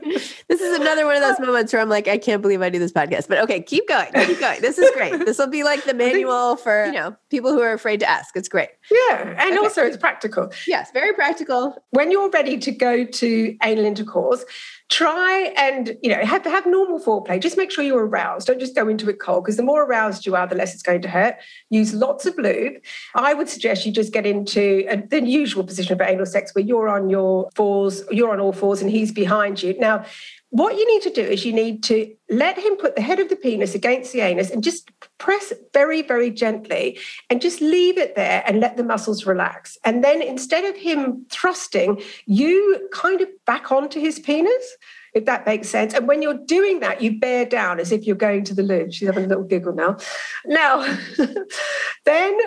This 0.50 0.61
is 0.61 0.77
another 0.77 1.05
one 1.05 1.15
of 1.15 1.21
those 1.21 1.39
moments 1.39 1.71
where 1.71 1.81
I'm 1.81 1.88
like, 1.88 2.09
I 2.09 2.17
can't 2.17 2.41
believe 2.41 2.61
I 2.61 2.69
do 2.69 2.77
this 2.77 2.91
podcast. 2.91 3.29
But 3.29 3.39
okay, 3.39 3.61
keep 3.61 3.88
going, 3.88 4.11
keep 4.11 4.39
going. 4.39 4.61
This 4.61 4.77
is 4.77 4.91
great. 4.91 5.25
This 5.25 5.38
will 5.38 5.47
be 5.47 5.63
like 5.63 5.85
the 5.85 5.94
manual 6.05 6.57
for 6.57 6.85
you 6.85 6.91
know 6.91 7.15
people 7.29 7.51
who 7.51 7.61
are 7.61 7.73
afraid 7.73 8.01
to 8.01 8.09
ask. 8.09 8.35
It's 8.35 8.50
great. 8.50 8.69
Yeah, 8.91 9.35
and 9.39 9.51
okay. 9.51 9.57
also 9.57 9.83
it's 9.83 9.97
practical. 9.97 10.51
Yes, 10.68 10.92
very 10.92 11.13
practical. 11.13 11.81
When 11.92 12.11
you're 12.11 12.30
ready 12.30 12.57
to 12.57 12.71
go 12.71 13.06
to 13.06 13.57
anal 13.63 13.85
intercourse, 13.85 14.44
try 14.89 15.54
and 15.57 15.97
you 16.04 16.09
know 16.09 16.23
have 16.23 16.45
have 16.45 16.66
normal 16.68 16.99
foreplay 16.99 17.42
just 17.42 17.57
make 17.57 17.71
sure 17.71 17.83
you're 17.83 18.06
aroused 18.06 18.45
don't 18.45 18.59
just 18.59 18.75
go 18.75 18.87
into 18.87 19.09
it 19.09 19.19
cold 19.19 19.44
because 19.44 19.57
the 19.57 19.63
more 19.63 19.83
aroused 19.83 20.25
you 20.25 20.35
are 20.35 20.45
the 20.45 20.56
less 20.56 20.73
it's 20.73 20.83
going 20.83 21.01
to 21.01 21.09
hurt 21.09 21.35
use 21.69 21.94
lots 21.94 22.25
of 22.25 22.37
lube 22.37 22.75
i 23.16 23.33
would 23.33 23.49
suggest 23.49 23.85
you 23.85 23.92
just 23.92 24.13
get 24.13 24.25
into 24.25 24.85
a, 24.89 24.97
the 24.97 25.28
usual 25.28 25.63
position 25.63 25.97
for 25.97 26.04
anal 26.04 26.25
sex 26.25 26.54
where 26.54 26.63
you're 26.63 26.89
on 26.89 27.09
your 27.09 27.49
fours 27.56 27.93
you're 28.12 28.31
on 28.31 28.40
all 28.40 28.54
fours 28.54 28.81
and 28.81 28.90
he's 28.90 29.12
behind 29.12 29.62
you 29.62 29.78
now 29.80 30.06
what 30.54 30.78
you 30.78 30.88
need 30.88 31.02
to 31.02 31.09
do 31.09 31.23
is 31.23 31.44
you 31.44 31.52
need 31.52 31.81
to 31.81 32.14
let 32.30 32.59
him 32.59 32.76
put 32.76 32.95
the 32.95 33.02
head 33.02 33.19
of 33.19 33.28
the 33.28 33.35
penis 33.35 33.73
against 33.73 34.14
the 34.14 34.21
anus 34.21 34.52
and 34.52 34.64
just 34.64 34.92
press 35.18 35.52
very, 35.73 36.04
very 36.04 36.30
gently 36.30 37.00
and 37.31 37.42
just 37.42 37.59
leave 37.59 37.97
it 37.97 38.16
there 38.16 38.44
and 38.45 38.59
let 38.59 38.78
the 38.78 38.83
muscles 38.83 39.26
relax. 39.26 39.80
And 39.83 40.04
then 40.04 40.21
instead 40.21 40.64
of 40.64 40.76
him 40.76 41.26
thrusting, 41.31 42.04
you 42.28 42.88
kind 42.94 43.19
of 43.19 43.30
back 43.47 43.71
onto 43.71 44.00
his 44.00 44.19
penis, 44.19 44.78
if 45.16 45.26
that 45.26 45.47
makes 45.47 45.69
sense. 45.69 45.95
And 45.95 46.07
when 46.07 46.21
you're 46.21 46.45
doing 46.45 46.81
that, 46.81 47.02
you 47.02 47.19
bear 47.19 47.47
down 47.47 47.80
as 47.80 47.92
if 47.92 48.06
you're 48.06 48.16
going 48.16 48.44
to 48.44 48.54
the 48.54 48.62
loo. 48.62 48.92
She's 48.92 49.07
having 49.07 49.26
a 49.26 49.28
little 49.28 49.45
giggle 49.45 49.73
now. 49.73 49.97
Now, 50.45 50.85
then 52.06 52.38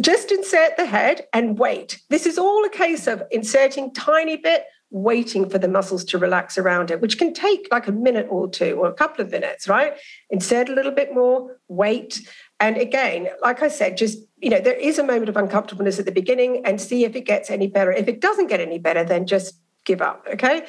just 0.00 0.32
insert 0.32 0.78
the 0.78 0.86
head 0.86 1.26
and 1.34 1.58
wait. 1.58 2.00
This 2.08 2.24
is 2.24 2.38
all 2.38 2.64
a 2.64 2.70
case 2.70 3.06
of 3.06 3.22
inserting 3.30 3.92
tiny 3.92 4.38
bit, 4.38 4.64
waiting 4.94 5.50
for 5.50 5.58
the 5.58 5.66
muscles 5.66 6.04
to 6.04 6.16
relax 6.16 6.56
around 6.56 6.88
it, 6.88 7.00
which 7.00 7.18
can 7.18 7.34
take 7.34 7.66
like 7.72 7.88
a 7.88 7.92
minute 7.92 8.28
or 8.30 8.48
two 8.48 8.76
or 8.76 8.86
a 8.86 8.92
couple 8.92 9.24
of 9.24 9.30
minutes, 9.32 9.68
right? 9.68 9.94
Insert 10.30 10.68
a 10.68 10.72
little 10.72 10.92
bit 10.92 11.12
more, 11.12 11.58
wait. 11.66 12.20
And 12.60 12.76
again, 12.76 13.26
like 13.42 13.60
I 13.60 13.66
said, 13.66 13.96
just, 13.96 14.20
you 14.38 14.50
know, 14.50 14.60
there 14.60 14.76
is 14.76 15.00
a 15.00 15.02
moment 15.02 15.28
of 15.28 15.36
uncomfortableness 15.36 15.98
at 15.98 16.04
the 16.04 16.12
beginning 16.12 16.64
and 16.64 16.80
see 16.80 17.04
if 17.04 17.16
it 17.16 17.22
gets 17.22 17.50
any 17.50 17.66
better. 17.66 17.90
If 17.90 18.06
it 18.06 18.20
doesn't 18.20 18.46
get 18.46 18.60
any 18.60 18.78
better, 18.78 19.02
then 19.02 19.26
just 19.26 19.58
give 19.84 20.00
up, 20.00 20.28
okay? 20.32 20.64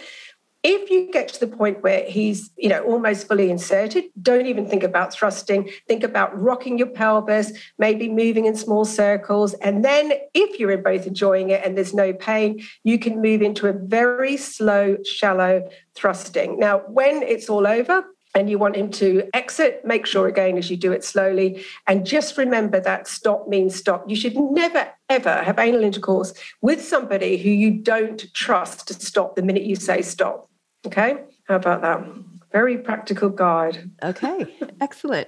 If 0.67 0.89
you 0.89 1.12
get 1.12 1.27
to 1.27 1.39
the 1.39 1.55
point 1.55 1.84
where 1.84 2.03
he's, 2.05 2.50
you 2.57 2.69
know, 2.69 2.81
almost 2.86 3.27
fully 3.27 3.51
inserted, 3.51 4.05
don't 4.19 4.48
even 4.48 4.65
think 4.65 4.81
about 4.81 5.13
thrusting. 5.13 5.69
Think 5.88 6.01
about 6.01 6.36
rocking 6.36 6.79
your 6.79 6.88
pelvis, 6.88 7.51
maybe 7.77 8.10
moving 8.10 8.48
in 8.48 8.55
small 8.55 8.84
circles. 8.84 9.53
And 9.53 9.86
then 9.86 10.13
if 10.34 10.60
you're 10.60 10.75
both 10.79 11.05
enjoying 11.05 11.51
it 11.51 11.63
and 11.63 11.77
there's 11.77 11.93
no 11.93 12.13
pain, 12.13 12.63
you 12.84 12.98
can 12.98 13.22
move 13.22 13.43
into 13.43 13.67
a 13.67 13.74
very 13.74 14.38
slow, 14.38 14.98
shallow 15.03 15.69
thrusting. 15.93 16.57
Now, 16.57 16.79
when 16.88 17.22
it's 17.22 17.48
all 17.48 17.67
over, 17.67 18.03
and 18.34 18.50
you 18.50 18.57
want 18.57 18.75
him 18.75 18.89
to 18.89 19.29
exit, 19.36 19.86
make 19.86 20.07
sure 20.07 20.27
again 20.27 20.57
as 20.57 20.72
you 20.72 20.77
do 20.77 20.91
it 20.91 21.03
slowly. 21.03 21.63
And 21.86 22.07
just 22.07 22.38
remember 22.38 22.79
that 22.79 23.07
stop 23.07 23.48
means 23.48 23.75
stop. 23.75 24.10
You 24.10 24.15
should 24.15 24.36
never, 24.36 24.89
ever 25.10 25.43
have 25.43 25.60
anal 25.60 25.84
intercourse 25.84 26.34
with 26.60 26.84
somebody 26.84 27.38
who 27.38 27.50
you 27.50 27.72
don't 27.72 28.25
trust 28.34 28.88
to 28.88 28.95
stop 28.95 29.36
the 29.36 29.43
minute 29.43 29.63
you 29.63 29.75
say 29.75 30.01
stop. 30.01 30.50
Okay? 30.85 31.23
How 31.47 31.55
about 31.55 31.81
that? 31.81 32.05
Very 32.51 32.77
practical 32.77 33.29
guide. 33.29 33.91
Okay, 34.03 34.45
excellent. 34.81 35.27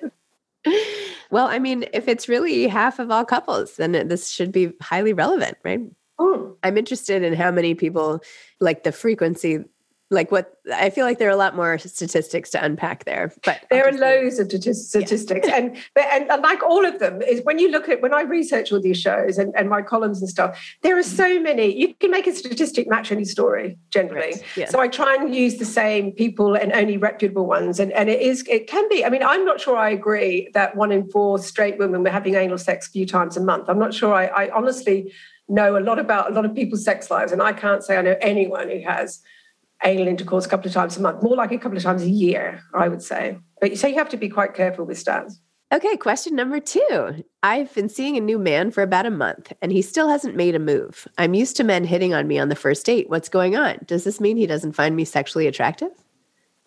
well, 1.31 1.47
I 1.47 1.59
mean, 1.59 1.85
if 1.93 2.07
it's 2.07 2.29
really 2.29 2.67
half 2.67 2.99
of 2.99 3.11
all 3.11 3.25
couples, 3.25 3.75
then 3.75 4.07
this 4.07 4.29
should 4.29 4.51
be 4.51 4.73
highly 4.81 5.13
relevant, 5.13 5.57
right? 5.63 5.81
Mm. 6.19 6.55
I'm 6.63 6.77
interested 6.77 7.23
in 7.23 7.33
how 7.33 7.51
many 7.51 7.75
people 7.75 8.21
like 8.59 8.83
the 8.83 8.91
frequency 8.91 9.63
like 10.09 10.31
what 10.31 10.57
I 10.73 10.89
feel 10.89 11.05
like 11.05 11.19
there 11.19 11.27
are 11.27 11.33
a 11.33 11.37
lot 11.37 11.55
more 11.55 11.77
statistics 11.77 12.49
to 12.51 12.63
unpack 12.63 13.03
there, 13.03 13.33
but 13.43 13.65
there 13.69 13.87
are 13.87 13.91
loads 13.91 14.39
of 14.39 14.47
statistics, 14.49 15.47
yeah. 15.47 15.55
and, 15.57 15.75
but, 15.93 16.05
and 16.11 16.29
and 16.31 16.41
like 16.41 16.63
all 16.63 16.85
of 16.85 16.99
them 16.99 17.21
is 17.21 17.41
when 17.43 17.59
you 17.59 17.69
look 17.69 17.89
at 17.89 18.01
when 18.01 18.13
I 18.13 18.21
research 18.21 18.71
all 18.71 18.79
these 18.79 18.99
shows 18.99 19.37
and, 19.37 19.53
and 19.55 19.69
my 19.69 19.81
columns 19.81 20.21
and 20.21 20.29
stuff, 20.29 20.57
there 20.81 20.97
are 20.97 21.01
mm-hmm. 21.01 21.15
so 21.15 21.39
many. 21.41 21.77
You 21.77 21.93
can 21.95 22.11
make 22.11 22.25
a 22.25 22.33
statistic 22.33 22.87
match 22.87 23.11
any 23.11 23.25
story 23.25 23.77
generally. 23.89 24.31
Right. 24.31 24.43
Yeah. 24.55 24.69
So 24.69 24.79
I 24.79 24.87
try 24.87 25.15
and 25.15 25.35
use 25.35 25.57
the 25.57 25.65
same 25.65 26.11
people 26.13 26.55
and 26.55 26.71
only 26.71 26.97
reputable 26.97 27.45
ones, 27.45 27.79
and 27.79 27.91
and 27.91 28.09
it 28.09 28.21
is 28.21 28.45
it 28.49 28.67
can 28.67 28.87
be. 28.87 29.03
I 29.03 29.09
mean, 29.09 29.23
I'm 29.23 29.43
not 29.43 29.59
sure 29.59 29.75
I 29.75 29.89
agree 29.89 30.49
that 30.53 30.75
one 30.77 30.93
in 30.93 31.09
four 31.09 31.37
straight 31.39 31.77
women 31.77 32.03
were 32.03 32.09
having 32.09 32.35
anal 32.35 32.57
sex 32.57 32.87
a 32.87 32.91
few 32.91 33.05
times 33.05 33.35
a 33.35 33.41
month. 33.41 33.65
I'm 33.67 33.79
not 33.79 33.93
sure. 33.93 34.13
I, 34.13 34.27
I 34.27 34.49
honestly 34.51 35.11
know 35.49 35.77
a 35.77 35.81
lot 35.81 35.99
about 35.99 36.31
a 36.31 36.33
lot 36.33 36.45
of 36.45 36.55
people's 36.55 36.85
sex 36.85 37.11
lives, 37.11 37.33
and 37.33 37.41
I 37.41 37.51
can't 37.51 37.83
say 37.83 37.97
I 37.97 38.01
know 38.01 38.15
anyone 38.21 38.69
who 38.69 38.79
has 38.81 39.21
anal 39.83 40.07
intercourse 40.07 40.45
a 40.45 40.49
couple 40.49 40.67
of 40.67 40.73
times 40.73 40.97
a 40.97 41.01
month, 41.01 41.21
more 41.23 41.35
like 41.35 41.51
a 41.51 41.57
couple 41.57 41.77
of 41.77 41.83
times 41.83 42.03
a 42.03 42.09
year, 42.09 42.61
I 42.73 42.87
would 42.87 43.01
say. 43.01 43.37
But 43.61 43.71
you 43.71 43.75
so 43.75 43.87
you 43.87 43.95
have 43.95 44.09
to 44.09 44.17
be 44.17 44.29
quite 44.29 44.53
careful 44.53 44.85
with 44.85 45.03
stats. 45.03 45.33
Okay, 45.73 45.97
question 45.97 46.33
number 46.33 46.61
two. 46.61 47.25
I've 47.43 47.73
been 47.75 47.89
seeing 47.89 48.15
a 48.15 48.21
new 48.21 48.39
man 48.39 48.71
for 48.71 48.83
about 48.83 49.05
a 49.05 49.11
month 49.11 49.51
and 49.61 49.69
he 49.69 49.81
still 49.81 50.07
hasn't 50.07 50.37
made 50.37 50.55
a 50.55 50.59
move. 50.59 51.07
I'm 51.17 51.33
used 51.33 51.57
to 51.57 51.65
men 51.65 51.83
hitting 51.83 52.13
on 52.13 52.25
me 52.25 52.39
on 52.39 52.47
the 52.47 52.55
first 52.55 52.85
date. 52.85 53.09
What's 53.09 53.27
going 53.27 53.57
on? 53.57 53.79
Does 53.85 54.05
this 54.05 54.21
mean 54.21 54.37
he 54.37 54.47
doesn't 54.47 54.73
find 54.73 54.95
me 54.95 55.03
sexually 55.03 55.45
attractive? 55.45 55.91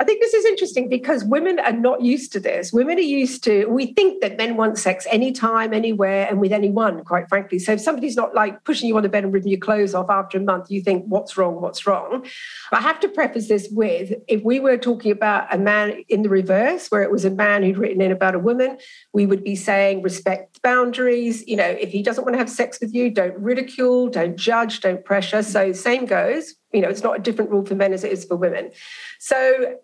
I 0.00 0.04
think 0.04 0.22
this 0.22 0.32
is 0.32 0.46
interesting 0.46 0.88
because 0.88 1.24
women 1.24 1.58
are 1.58 1.74
not 1.74 2.00
used 2.00 2.32
to 2.32 2.40
this. 2.40 2.72
Women 2.72 2.96
are 2.96 3.02
used 3.02 3.44
to, 3.44 3.66
we 3.66 3.92
think 3.92 4.22
that 4.22 4.38
men 4.38 4.56
want 4.56 4.78
sex 4.78 5.06
anytime, 5.10 5.74
anywhere, 5.74 6.26
and 6.26 6.40
with 6.40 6.52
anyone, 6.52 7.04
quite 7.04 7.28
frankly. 7.28 7.58
So 7.58 7.72
if 7.72 7.82
somebody's 7.82 8.16
not 8.16 8.34
like 8.34 8.64
pushing 8.64 8.88
you 8.88 8.96
on 8.96 9.02
the 9.02 9.10
bed 9.10 9.24
and 9.24 9.32
ripping 9.32 9.50
your 9.50 9.60
clothes 9.60 9.94
off 9.94 10.08
after 10.08 10.38
a 10.38 10.40
month, 10.40 10.70
you 10.70 10.80
think, 10.80 11.04
what's 11.04 11.36
wrong? 11.36 11.60
What's 11.60 11.86
wrong? 11.86 12.24
I 12.72 12.80
have 12.80 12.98
to 13.00 13.08
preface 13.10 13.48
this 13.48 13.68
with 13.70 14.14
if 14.26 14.42
we 14.42 14.58
were 14.58 14.78
talking 14.78 15.12
about 15.12 15.54
a 15.54 15.58
man 15.58 16.02
in 16.08 16.22
the 16.22 16.30
reverse, 16.30 16.90
where 16.90 17.02
it 17.02 17.10
was 17.10 17.26
a 17.26 17.30
man 17.30 17.62
who'd 17.62 17.76
written 17.76 18.00
in 18.00 18.10
about 18.10 18.34
a 18.34 18.38
woman, 18.38 18.78
we 19.12 19.26
would 19.26 19.44
be 19.44 19.54
saying 19.54 20.00
respect 20.00 20.62
boundaries. 20.62 21.46
You 21.46 21.56
know, 21.56 21.68
if 21.68 21.90
he 21.90 22.02
doesn't 22.02 22.24
want 22.24 22.32
to 22.32 22.38
have 22.38 22.48
sex 22.48 22.78
with 22.80 22.94
you, 22.94 23.10
don't 23.10 23.38
ridicule, 23.38 24.08
don't 24.08 24.36
judge, 24.36 24.80
don't 24.80 25.04
pressure. 25.04 25.42
So 25.42 25.72
same 25.72 26.06
goes. 26.06 26.54
You 26.72 26.80
know, 26.80 26.88
it's 26.88 27.02
not 27.02 27.18
a 27.18 27.20
different 27.20 27.50
rule 27.50 27.66
for 27.66 27.74
men 27.74 27.92
as 27.92 28.02
it 28.02 28.12
is 28.12 28.24
for 28.24 28.36
women. 28.36 28.70
So 29.18 29.76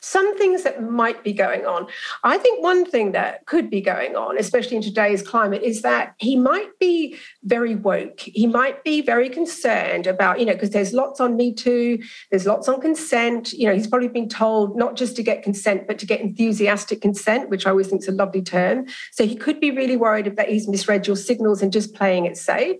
some 0.00 0.36
things 0.38 0.62
that 0.62 0.82
might 0.82 1.22
be 1.22 1.32
going 1.32 1.66
on. 1.66 1.86
I 2.24 2.38
think 2.38 2.62
one 2.62 2.84
thing 2.84 3.12
that 3.12 3.46
could 3.46 3.70
be 3.70 3.80
going 3.80 4.16
on, 4.16 4.38
especially 4.38 4.76
in 4.76 4.82
today's 4.82 5.22
climate, 5.22 5.62
is 5.62 5.82
that 5.82 6.14
he 6.18 6.36
might 6.36 6.78
be 6.78 7.16
very 7.44 7.74
woke. 7.74 8.20
He 8.20 8.46
might 8.46 8.82
be 8.84 9.02
very 9.02 9.28
concerned 9.28 10.06
about, 10.06 10.40
you 10.40 10.46
know, 10.46 10.52
because 10.52 10.70
there's 10.70 10.92
lots 10.92 11.20
on 11.20 11.36
Me 11.36 11.52
Too, 11.52 11.98
there's 12.30 12.46
lots 12.46 12.68
on 12.68 12.80
consent. 12.80 13.52
You 13.52 13.68
know, 13.68 13.74
he's 13.74 13.86
probably 13.86 14.08
been 14.08 14.28
told 14.28 14.76
not 14.76 14.96
just 14.96 15.16
to 15.16 15.22
get 15.22 15.42
consent, 15.42 15.86
but 15.86 15.98
to 15.98 16.06
get 16.06 16.20
enthusiastic 16.20 17.00
consent, 17.00 17.50
which 17.50 17.66
I 17.66 17.70
always 17.70 17.88
think 17.88 18.02
is 18.02 18.08
a 18.08 18.12
lovely 18.12 18.42
term. 18.42 18.86
So 19.12 19.26
he 19.26 19.36
could 19.36 19.60
be 19.60 19.70
really 19.70 19.96
worried 19.96 20.36
that 20.36 20.48
he's 20.48 20.68
misread 20.68 21.06
your 21.06 21.16
signals 21.16 21.62
and 21.62 21.72
just 21.72 21.94
playing 21.94 22.26
it 22.26 22.36
safe 22.36 22.76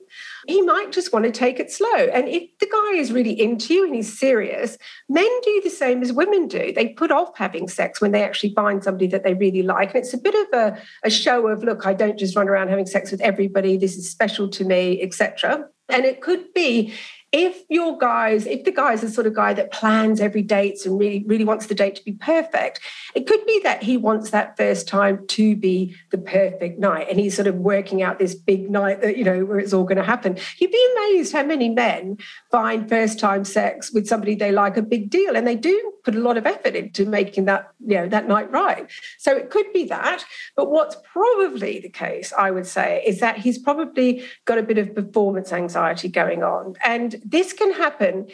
he 0.51 0.63
might 0.63 0.93
just 0.93 1.13
want 1.13 1.25
to 1.25 1.31
take 1.31 1.59
it 1.61 1.71
slow. 1.71 1.97
And 1.97 2.29
if 2.29 2.43
the 2.59 2.67
guy 2.67 2.99
is 2.99 3.13
really 3.13 3.41
into 3.41 3.75
you 3.75 3.85
and 3.85 3.95
he's 3.95 4.19
serious, 4.19 4.77
men 5.09 5.29
do 5.43 5.61
the 5.63 5.71
same 5.71 6.03
as 6.03 6.13
women 6.13 6.49
do. 6.49 6.73
They 6.73 6.89
put 6.89 7.11
off 7.11 7.37
having 7.37 7.69
sex 7.69 8.01
when 8.01 8.13
they 8.13 8.23
actually 8.23 8.55
find 8.55 8.83
somebody 8.83 9.07
that 9.09 9.25
they 9.25 9.35
really 9.35 9.63
like. 9.63 9.95
And 9.95 10.05
it's 10.05 10.15
a 10.15 10.19
bit 10.19 10.35
of 10.35 10.59
a, 10.59 10.83
a 11.05 11.11
show 11.11 11.47
of, 11.49 11.63
look, 11.63 11.87
I 11.87 11.95
don't 11.95 12.19
just 12.19 12.37
run 12.37 12.49
around 12.49 12.69
having 12.69 12.87
sex 12.87 13.11
with 13.11 13.21
everybody. 13.21 13.77
This 13.77 13.97
is 13.97 14.11
special 14.11 14.49
to 14.51 14.65
me, 14.65 15.01
etc. 15.03 15.67
And 15.89 16.05
it 16.05 16.21
could 16.21 16.53
be 16.55 16.93
if 17.33 17.63
your 17.69 17.97
guys, 17.97 18.47
if 18.47 18.65
the 18.65 18.73
guy's 18.73 19.03
the 19.03 19.09
sort 19.09 19.27
of 19.27 19.35
guy 19.35 19.55
that 19.55 19.71
plans 19.71 20.21
every 20.21 20.43
date 20.43 20.85
and 20.85 20.99
really, 20.99 21.25
really 21.27 21.45
wants 21.45 21.67
the 21.67 21.75
date 21.75 21.95
to 21.95 22.05
be 22.05 22.13
perfect, 22.13 22.81
it 23.15 23.27
could 23.27 23.45
be 23.47 23.61
that 23.63 23.83
he 23.85 23.97
wants 23.97 24.31
that 24.31 24.57
first 24.57 24.89
time 24.89 25.25
to 25.29 25.55
be 25.55 25.95
the 26.11 26.19
perfect 26.19 26.81
night. 26.81 27.07
And 27.09 27.21
he's 27.21 27.37
sort 27.37 27.47
of 27.47 27.55
working 27.57 28.03
out 28.03 28.19
this 28.19 28.35
big 28.35 28.69
night 28.69 29.01
that, 29.03 29.17
you 29.17 29.25
know, 29.25 29.45
where 29.45 29.61
it's 29.61 29.73
all 29.73 29.85
going 29.85 29.99
to 29.99 30.03
happen. 30.03 30.39
You'd 30.59 30.73
be 30.73 30.95
amazed 30.97 31.33
how 31.33 31.45
many 31.45 31.69
men 31.69 32.19
find 32.51 32.89
first 32.89 33.21
time 33.21 33.45
sex 33.45 33.93
with 33.93 34.09
somebody 34.09 34.35
they 34.35 34.51
like 34.51 34.77
a 34.77 34.83
big 34.83 35.09
deal. 35.09 35.37
And 35.37 35.47
they 35.47 35.57
do 35.57 35.93
put 36.03 36.17
a 36.17 36.21
lot 36.21 36.37
of 36.37 36.47
effort 36.47 36.75
into 36.75 37.07
making 37.07 37.45
that, 37.45 37.71
you 37.87 37.95
know, 37.95 38.09
that 38.09 38.27
night 38.27 38.51
right. 38.51 38.89
So 39.19 39.37
it 39.37 39.51
could 39.51 39.73
be 39.73 39.85
that. 39.85 40.25
But 40.57 40.71
what's 40.71 40.97
probably 41.13 41.79
the 41.79 41.91
case, 41.91 42.33
I 42.37 42.51
would 42.51 42.67
say, 42.67 43.05
is 43.07 43.21
that 43.21 43.39
he's 43.39 43.59
probably 43.59 44.25
got 44.47 44.59
a 44.59 44.63
bit 44.63 44.79
of 44.79 44.95
performance 44.95 45.53
anxiety 45.53 46.09
going 46.09 46.43
on. 46.43 46.75
And 46.85 47.20
this 47.25 47.53
can 47.53 47.73
happen 47.73 48.29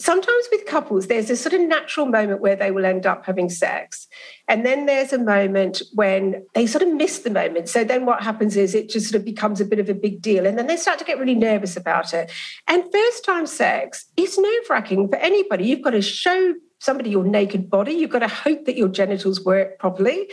sometimes 0.00 0.48
with 0.50 0.66
couples, 0.66 1.06
there's 1.06 1.30
a 1.30 1.36
sort 1.36 1.52
of 1.52 1.60
natural 1.60 2.06
moment 2.06 2.40
where 2.40 2.56
they 2.56 2.70
will 2.70 2.86
end 2.86 3.06
up 3.06 3.26
having 3.26 3.50
sex. 3.50 4.08
And 4.48 4.64
then 4.64 4.86
there's 4.86 5.12
a 5.12 5.18
moment 5.18 5.82
when 5.94 6.44
they 6.54 6.66
sort 6.66 6.82
of 6.82 6.92
miss 6.92 7.20
the 7.20 7.30
moment. 7.30 7.68
So 7.68 7.84
then 7.84 8.06
what 8.06 8.22
happens 8.22 8.56
is 8.56 8.74
it 8.74 8.88
just 8.88 9.08
sort 9.08 9.20
of 9.20 9.24
becomes 9.24 9.60
a 9.60 9.64
bit 9.64 9.78
of 9.78 9.88
a 9.88 9.94
big 9.94 10.22
deal. 10.22 10.46
And 10.46 10.58
then 10.58 10.66
they 10.66 10.76
start 10.76 10.98
to 11.00 11.04
get 11.04 11.18
really 11.18 11.34
nervous 11.34 11.76
about 11.76 12.14
it. 12.14 12.32
And 12.66 12.82
first 12.90 13.24
time 13.24 13.46
sex 13.46 14.06
is 14.16 14.38
nerve 14.38 14.70
wracking 14.70 15.08
for 15.08 15.16
anybody. 15.16 15.66
You've 15.66 15.82
got 15.82 15.90
to 15.90 16.02
show 16.02 16.54
somebody 16.78 17.10
your 17.10 17.24
naked 17.24 17.68
body, 17.68 17.92
you've 17.92 18.10
got 18.10 18.20
to 18.20 18.28
hope 18.28 18.64
that 18.64 18.76
your 18.76 18.88
genitals 18.88 19.44
work 19.44 19.78
properly. 19.78 20.30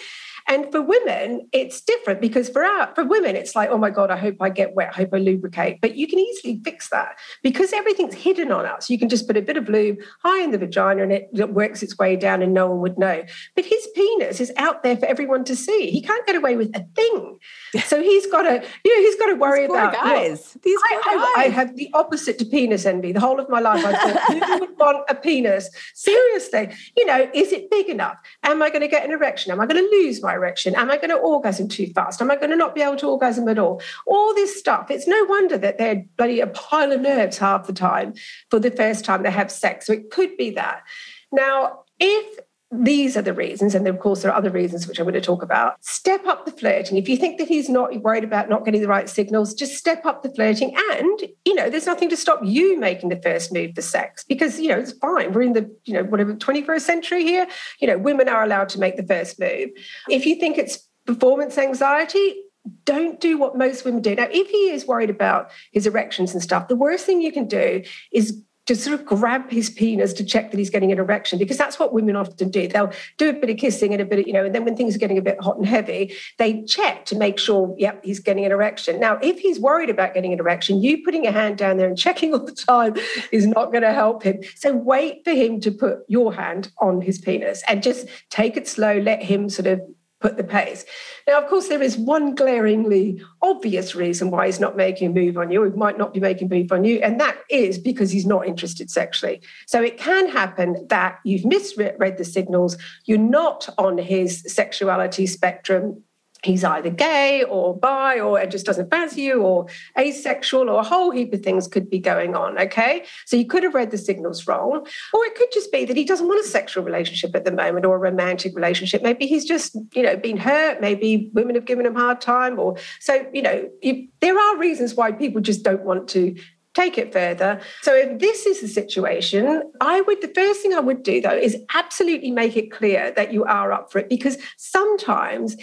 And 0.48 0.72
for 0.72 0.82
women, 0.82 1.50
it's 1.52 1.82
different 1.82 2.22
because 2.22 2.50
for 2.50 2.64
our, 2.64 2.94
for 2.96 3.04
women, 3.04 3.36
it's 3.36 3.56
like, 3.56 3.70
oh 3.70 3.78
my 3.78 3.90
God, 3.90 4.10
I 4.10 4.18
hope 4.18 4.36
I 4.40 4.50
get 4.50 4.74
wet, 4.76 4.92
I 4.94 4.98
hope 4.98 5.10
I 5.14 5.18
lubricate. 5.18 5.82
But 5.82 5.96
you 5.96 6.08
can 6.08 6.20
easily 6.20 6.62
fix 6.64 6.90
that 6.90 7.18
because 7.44 7.74
everything's 7.74 8.16
hidden 8.16 8.52
on 8.52 8.66
us. 8.66 8.90
You 8.90 8.98
can 8.98 9.10
just 9.10 9.28
put 9.28 9.36
a 9.36 9.42
bit 9.42 9.58
of 9.58 9.68
lube 9.68 9.98
high 10.24 10.42
in 10.42 10.52
the 10.52 10.58
vagina 10.58 11.04
and 11.04 11.12
it, 11.12 11.28
works 11.48 11.82
its 11.82 11.98
way 11.98 12.16
down 12.16 12.42
and 12.42 12.54
no 12.54 12.68
one 12.68 12.80
would 12.80 12.98
know. 12.98 13.24
But 13.56 13.66
his 13.66 13.88
penis 13.96 14.40
is 14.40 14.52
out 14.58 14.84
there 14.84 14.98
for 14.98 15.06
everyone 15.06 15.44
to 15.46 15.56
see. 15.56 15.92
He 15.92 16.02
can't 16.02 16.26
get 16.26 16.36
away 16.36 16.56
with 16.56 16.76
a 16.76 16.86
thing. 16.96 17.40
So 17.86 18.02
he's 18.02 18.28
got 18.28 18.44
to, 18.44 18.66
you 18.84 18.96
know, 18.96 19.02
he's 19.02 19.16
got 19.16 19.28
to 19.28 19.36
worry 19.36 19.66
about 19.66 19.94
guys. 19.94 20.54
Look, 20.56 20.64
These 20.64 20.80
I, 20.84 20.96
guys. 20.96 21.04
I, 21.06 21.34
I, 21.46 21.50
have 21.50 21.76
the 21.76 21.90
opposite 21.94 22.40
to 22.40 22.46
penis 22.46 22.86
envy. 22.86 23.12
The 23.12 23.20
whole 23.20 23.40
of 23.40 23.50
my 23.50 23.60
life, 23.60 23.86
I 23.86 23.94
thought, 23.94 24.24
who 24.28 24.60
would 24.60 24.78
want 24.78 25.06
a 25.10 25.16
penis? 25.16 25.70
Seriously, 25.94 26.74
you 26.96 27.06
know, 27.06 27.30
is 27.34 27.52
it 27.52 27.70
big 27.70 27.90
enough? 27.90 28.18
Am 28.44 28.62
I 28.62 28.70
going 28.70 28.82
to 28.82 28.88
get 28.88 29.06
an 29.06 29.12
erection? 29.12 29.52
Am 29.52 29.60
I 29.60 29.66
going 29.66 29.84
to 29.84 29.90
lose 29.98 30.22
my 30.22 30.37
erection? 30.38 30.76
Am 30.76 30.90
I 30.90 30.96
going 30.98 31.10
to 31.10 31.18
orgasm 31.18 31.68
too 31.68 31.88
fast? 31.88 32.22
Am 32.22 32.32
I 32.32 32.36
going 32.38 32.52
to 32.52 32.56
not 32.56 32.74
be 32.74 32.82
able 32.82 32.96
to 32.98 33.10
orgasm 33.10 33.48
at 33.50 33.60
all? 33.60 33.82
All 34.06 34.34
this 34.34 34.58
stuff. 34.58 34.90
It's 34.90 35.08
no 35.08 35.24
wonder 35.26 35.58
that 35.58 35.78
they're 35.78 36.06
bloody 36.18 36.40
a 36.40 36.48
pile 36.48 36.92
of 36.92 37.02
nerves 37.02 37.38
half 37.38 37.68
the 37.68 37.74
time 37.74 38.14
for 38.50 38.60
the 38.60 38.72
first 38.72 39.04
time 39.04 39.24
they 39.24 39.32
have 39.32 39.52
sex. 39.52 39.88
So 39.88 39.94
it 39.94 40.10
could 40.12 40.38
be 40.38 40.52
that. 40.52 40.84
Now, 41.32 41.84
if 42.00 42.40
these 42.70 43.16
are 43.16 43.22
the 43.22 43.34
reasons, 43.34 43.74
and 43.74 43.88
of 43.88 44.00
course 44.00 44.22
there 44.22 44.32
are 44.32 44.38
other 44.38 44.50
reasons 44.50 44.88
which 44.88 45.00
I'm 45.00 45.06
going 45.06 45.14
to 45.14 45.22
talk 45.22 45.42
about. 45.42 45.84
Step 45.84 46.26
up 46.26 46.46
the 46.46 46.52
flirting. 46.52 46.98
If 46.98 47.08
you 47.08 47.16
think 47.16 47.38
that 47.38 47.48
he's 47.48 47.70
not 47.70 47.96
worried 48.02 48.26
about 48.26 48.50
not 48.50 48.66
getting 48.66 48.82
the 48.82 48.90
right 48.90 49.08
signals, 49.08 49.54
just 49.54 49.76
step 49.76 50.06
up 50.06 50.22
the 50.22 50.30
flirting. 50.30 50.76
And 50.92 51.22
you 51.46 51.56
know, 51.56 51.70
there's 51.70 51.86
nothing 51.86 52.10
to 52.10 52.18
stop 52.18 52.42
you 52.44 52.78
making 52.78 53.08
the 53.08 53.22
first 53.22 53.54
move 53.54 53.72
for 53.74 53.82
sex 53.82 54.26
because 54.26 54.60
you 54.60 54.68
know 54.68 54.80
it's 54.80 54.92
fine. 54.92 55.32
We're 55.32 55.44
in 55.44 55.54
the 55.54 55.74
you 55.86 55.94
know 55.94 56.04
whatever 56.04 56.34
21st 56.34 56.82
century 56.82 57.24
here. 57.24 57.48
You 57.80 57.88
know, 57.88 57.98
women 57.98 58.28
are 58.28 58.44
allowed 58.44 58.70
to 58.70 58.80
make 58.80 58.98
the 58.98 59.08
first 59.08 59.40
move. 59.40 59.70
If 60.10 60.26
you 60.26 60.36
think 60.36 60.58
it's 60.58 60.80
performance 61.06 61.58
anxiety, 61.58 62.36
don't 62.84 63.20
do 63.20 63.38
what 63.38 63.58
most 63.58 63.86
women 63.86 64.02
do. 64.02 64.16
Now, 64.16 64.28
if 64.30 64.50
he 64.50 64.72
is 64.72 64.86
worried 64.86 65.10
about 65.10 65.52
his 65.72 65.88
erections 65.88 66.34
and 66.34 66.44
stuff, 66.44 66.68
the 66.68 66.76
worst 66.76 67.06
thing 67.06 67.22
you 67.22 67.32
can 67.32 67.48
do 67.48 67.84
is 68.12 68.42
to 68.68 68.76
sort 68.76 69.00
of 69.00 69.06
grab 69.06 69.50
his 69.50 69.70
penis 69.70 70.14
to 70.14 70.24
check 70.24 70.52
that 70.52 70.58
he's 70.58 70.70
getting 70.70 70.92
an 70.92 71.00
erection 71.00 71.40
because 71.40 71.58
that's 71.58 71.80
what 71.80 71.94
women 71.94 72.16
often 72.16 72.50
do. 72.50 72.68
They'll 72.68 72.92
do 73.18 73.30
a 73.30 73.34
bit 73.34 73.50
of 73.50 73.58
kissing 73.58 73.94
and 73.94 74.02
a 74.02 74.06
bit 74.06 74.20
of, 74.20 74.28
you 74.28 74.34
know, 74.34 74.46
and 74.46 74.54
then 74.54 74.66
when 74.66 74.76
things 74.76 74.96
are 74.96 75.00
getting 75.00 75.18
a 75.18 75.22
bit 75.22 75.42
hot 75.42 75.58
and 75.58 75.66
heavy, 75.66 76.14
they 76.38 76.64
check 76.64 77.06
to 77.06 77.16
make 77.16 77.40
sure, 77.40 77.74
yep, 77.78 78.04
he's 78.04 78.20
getting 78.20 78.46
an 78.46 78.52
erection. 78.52 79.00
Now, 79.00 79.20
if 79.22 79.40
he's 79.40 79.60
worried 79.60 79.90
about 79.90 80.14
getting 80.14 80.34
an 80.34 80.40
erection, 80.40 80.82
you 80.82 81.04
putting 81.04 81.26
a 81.26 81.32
hand 81.32 81.58
down 81.58 81.78
there 81.78 81.88
and 81.88 81.98
checking 81.98 82.34
all 82.34 82.46
the 82.46 82.52
time 82.52 82.96
is 83.32 83.48
not 83.48 83.72
going 83.72 83.84
to 83.84 83.94
help 83.94 84.24
him. 84.24 84.42
So 84.56 84.76
wait 84.76 85.24
for 85.24 85.32
him 85.32 85.62
to 85.62 85.72
put 85.72 86.00
your 86.08 86.34
hand 86.34 86.72
on 86.80 87.02
his 87.02 87.18
penis 87.18 87.64
and 87.68 87.82
just 87.82 88.08
take 88.30 88.58
it 88.58 88.68
slow, 88.68 88.98
let 89.00 89.24
him 89.24 89.50
sort 89.50 89.68
of 89.68 89.82
put 90.20 90.38
the 90.38 90.44
pace. 90.44 90.86
Now, 91.28 91.42
of 91.42 91.48
course, 91.48 91.68
there 91.68 91.82
is 91.82 91.98
one 91.98 92.34
glaringly 92.34 93.22
obvious 93.42 93.96
reason 93.96 94.32
why 94.32 94.48
he's 94.48 94.60
not 94.60 94.76
making 94.76 95.08
a 95.08 95.14
move 95.14 95.38
on 95.38 95.52
you, 95.52 95.64
he 95.64 95.72
might 95.72 95.98
not 95.98 96.14
be 96.14 96.20
making 96.20 96.52
a 96.52 96.56
move 96.56 96.72
on 96.72 96.84
you, 96.84 97.00
and 97.00 97.20
that 97.20 97.38
is 97.50 97.78
because 97.78 98.12
he's 98.12 98.26
not 98.26 98.48
interested 98.48 98.90
sexually. 98.90 99.42
So 99.68 99.82
it 99.82 99.98
can 99.98 100.28
happen 100.30 100.88
that 100.90 101.20
you've 101.24 101.46
misread 101.46 102.18
the 102.18 102.26
signals, 102.26 102.78
you're 103.06 103.18
not 103.18 103.70
on 103.78 103.98
his 103.98 104.44
sexuality 104.48 105.28
spectrum, 105.28 106.04
he's 106.48 106.64
either 106.64 106.90
gay 106.90 107.44
or 107.44 107.78
bi 107.78 108.20
or 108.20 108.40
it 108.40 108.50
just 108.50 108.66
doesn't 108.66 108.90
fancy 108.90 109.22
you 109.22 109.42
or 109.42 109.68
asexual 109.98 110.70
or 110.70 110.80
a 110.80 110.84
whole 110.84 111.12
heap 111.12 111.34
of 111.34 111.42
things 111.42 111.68
could 111.68 111.90
be 111.90 112.00
going 112.00 112.36
on 112.36 112.58
okay? 112.58 113.04
So 113.26 113.36
you 113.36 113.46
could 113.46 113.64
have 113.64 113.74
read 113.74 113.92
the 113.92 113.98
signals 113.98 114.48
wrong 114.48 114.88
or 115.14 115.26
it 115.26 115.36
could 115.36 115.50
just 115.54 115.72
be 115.72 115.86
that 115.86 115.98
he 115.98 116.06
doesn't 116.06 116.28
want 116.28 116.44
a 116.44 116.48
sexual 116.48 116.84
relationship 116.84 117.36
at 117.36 117.46
the 117.46 117.52
moment 117.52 117.86
or 117.86 117.96
a 117.96 118.00
romantic 118.00 118.56
relationship. 118.56 119.04
Maybe 119.04 119.28
he's 119.28 119.46
just 119.46 119.76
you 119.94 120.04
know 120.04 120.16
been 120.16 120.38
hurt. 120.38 120.82
Maybe 120.82 121.30
women 121.34 121.56
have 121.56 121.66
given 121.66 121.86
him 121.86 121.96
hard 121.96 122.22
time 122.22 122.58
or 122.60 122.78
so 123.00 123.26
you 123.34 123.42
know 123.42 123.70
you, 123.82 124.08
there 124.22 124.38
are 124.38 124.58
reasons 124.58 124.96
why 124.96 125.12
people 125.12 125.42
just 125.42 125.64
don't 125.64 125.84
want 125.84 126.08
to 126.10 126.36
take 126.78 126.98
it 127.00 127.12
further. 127.12 127.60
So 127.82 127.96
if 127.96 128.20
this 128.20 128.46
is 128.46 128.62
the 128.62 128.68
situation, 128.68 129.64
I 129.82 130.02
would 130.02 130.22
the 130.22 130.32
first 130.36 130.62
thing 130.62 130.74
I 130.74 130.80
would 130.80 131.02
do 131.02 131.20
though 131.20 131.36
is 131.36 131.58
absolutely 131.74 132.30
make 132.30 132.56
it 132.56 132.72
clear 132.72 133.12
that 133.16 133.34
you 133.34 133.44
are 133.46 133.72
up 133.72 133.92
for 133.92 134.00
it 134.00 134.10
because 134.10 134.38
sometimes 134.58 135.58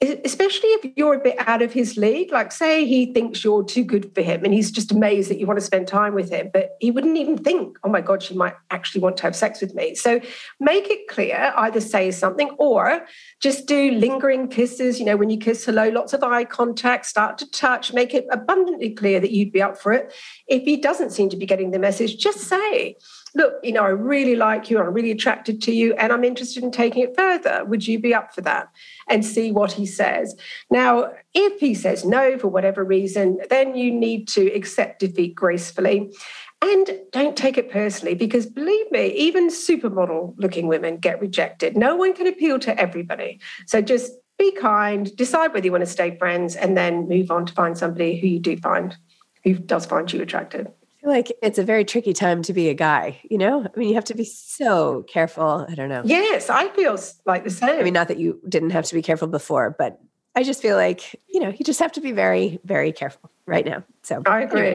especially 0.00 0.68
if 0.70 0.92
you're 0.96 1.14
a 1.14 1.18
bit 1.18 1.36
out 1.48 1.60
of 1.60 1.72
his 1.72 1.96
league 1.96 2.30
like 2.30 2.52
say 2.52 2.84
he 2.84 3.12
thinks 3.12 3.42
you're 3.42 3.64
too 3.64 3.82
good 3.82 4.14
for 4.14 4.22
him 4.22 4.44
and 4.44 4.54
he's 4.54 4.70
just 4.70 4.92
amazed 4.92 5.28
that 5.28 5.40
you 5.40 5.46
want 5.46 5.58
to 5.58 5.64
spend 5.64 5.88
time 5.88 6.14
with 6.14 6.30
him 6.30 6.48
but 6.52 6.76
he 6.78 6.92
wouldn't 6.92 7.16
even 7.16 7.36
think 7.36 7.76
oh 7.82 7.88
my 7.88 8.00
god 8.00 8.22
she 8.22 8.34
might 8.34 8.54
actually 8.70 9.00
want 9.00 9.16
to 9.16 9.24
have 9.24 9.34
sex 9.34 9.60
with 9.60 9.74
me. 9.74 9.96
So 9.96 10.20
make 10.60 10.88
it 10.88 11.08
clear 11.08 11.52
either 11.56 11.80
say 11.80 12.12
something 12.12 12.50
or 12.58 13.06
just 13.40 13.66
do 13.66 13.90
lingering 13.90 14.46
kisses 14.46 15.00
you 15.00 15.04
know 15.04 15.16
when 15.16 15.30
you 15.30 15.38
kiss 15.38 15.64
hello 15.64 15.88
lots 15.88 16.12
of 16.12 16.22
eye 16.22 16.44
contact 16.44 17.04
start 17.04 17.36
to 17.38 17.50
touch 17.50 17.92
make 17.92 18.14
it 18.14 18.26
abundantly 18.30 18.90
clear 18.90 19.18
that 19.18 19.32
you'd 19.32 19.52
be 19.52 19.60
up 19.60 19.76
for 19.76 19.92
it. 19.92 20.14
If 20.46 20.62
he 20.62 20.76
doesn't 20.76 21.10
seem 21.10 21.28
to 21.30 21.36
be 21.36 21.46
getting 21.46 21.72
the 21.72 21.78
message 21.80 22.18
just 22.18 22.40
say 22.40 22.96
look, 23.34 23.54
you 23.62 23.72
know, 23.72 23.82
I 23.82 23.88
really 23.88 24.36
like 24.36 24.70
you, 24.70 24.78
I'm 24.78 24.92
really 24.92 25.10
attracted 25.10 25.60
to 25.62 25.72
you, 25.72 25.94
and 25.94 26.12
I'm 26.12 26.24
interested 26.24 26.62
in 26.62 26.70
taking 26.70 27.02
it 27.02 27.16
further. 27.16 27.64
Would 27.64 27.86
you 27.86 27.98
be 27.98 28.14
up 28.14 28.34
for 28.34 28.40
that? 28.42 28.68
And 29.08 29.24
see 29.24 29.52
what 29.52 29.72
he 29.72 29.86
says. 29.86 30.34
Now, 30.70 31.12
if 31.34 31.60
he 31.60 31.74
says 31.74 32.04
no 32.04 32.38
for 32.38 32.48
whatever 32.48 32.84
reason, 32.84 33.38
then 33.50 33.76
you 33.76 33.90
need 33.92 34.28
to 34.28 34.46
accept 34.52 35.00
defeat 35.00 35.34
gracefully. 35.34 36.12
And 36.60 36.90
don't 37.12 37.36
take 37.36 37.56
it 37.56 37.70
personally 37.70 38.14
because 38.14 38.46
believe 38.46 38.90
me, 38.90 39.12
even 39.12 39.48
supermodel 39.48 40.34
looking 40.38 40.66
women 40.66 40.96
get 40.96 41.20
rejected. 41.20 41.76
No 41.76 41.94
one 41.94 42.14
can 42.14 42.26
appeal 42.26 42.58
to 42.60 42.78
everybody. 42.78 43.40
So 43.66 43.80
just 43.80 44.12
be 44.38 44.50
kind, 44.52 45.14
decide 45.16 45.52
whether 45.52 45.64
you 45.64 45.72
want 45.72 45.82
to 45.82 45.90
stay 45.90 46.16
friends, 46.16 46.56
and 46.56 46.76
then 46.76 47.08
move 47.08 47.30
on 47.30 47.46
to 47.46 47.52
find 47.52 47.78
somebody 47.78 48.18
who 48.18 48.26
you 48.26 48.40
do 48.40 48.56
find, 48.56 48.96
who 49.44 49.54
does 49.54 49.86
find 49.86 50.12
you 50.12 50.20
attractive 50.22 50.66
like 51.08 51.32
it's 51.42 51.58
a 51.58 51.64
very 51.64 51.84
tricky 51.84 52.12
time 52.12 52.42
to 52.42 52.52
be 52.52 52.68
a 52.68 52.74
guy, 52.74 53.20
you 53.28 53.38
know? 53.38 53.64
I 53.64 53.78
mean, 53.78 53.88
you 53.88 53.94
have 53.94 54.04
to 54.04 54.14
be 54.14 54.24
so 54.24 55.04
careful. 55.08 55.66
I 55.68 55.74
don't 55.74 55.88
know. 55.88 56.02
Yes, 56.04 56.50
I 56.50 56.68
feel 56.68 56.98
like 57.26 57.44
the 57.44 57.50
same. 57.50 57.80
I 57.80 57.82
mean, 57.82 57.94
not 57.94 58.08
that 58.08 58.18
you 58.18 58.40
didn't 58.48 58.70
have 58.70 58.84
to 58.84 58.94
be 58.94 59.02
careful 59.02 59.28
before, 59.28 59.74
but 59.78 60.00
I 60.36 60.44
just 60.44 60.62
feel 60.62 60.76
like, 60.76 61.20
you 61.28 61.40
know, 61.40 61.48
you 61.48 61.64
just 61.64 61.80
have 61.80 61.92
to 61.92 62.00
be 62.00 62.12
very, 62.12 62.60
very 62.64 62.92
careful 62.92 63.30
right 63.46 63.64
now. 63.64 63.82
So 64.02 64.22
I 64.26 64.42
agree. 64.42 64.60
Anyway. 64.60 64.74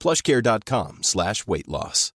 plushcare.com 0.00 1.02
slash 1.02 1.46
weight 1.46 1.68
loss. 1.68 2.12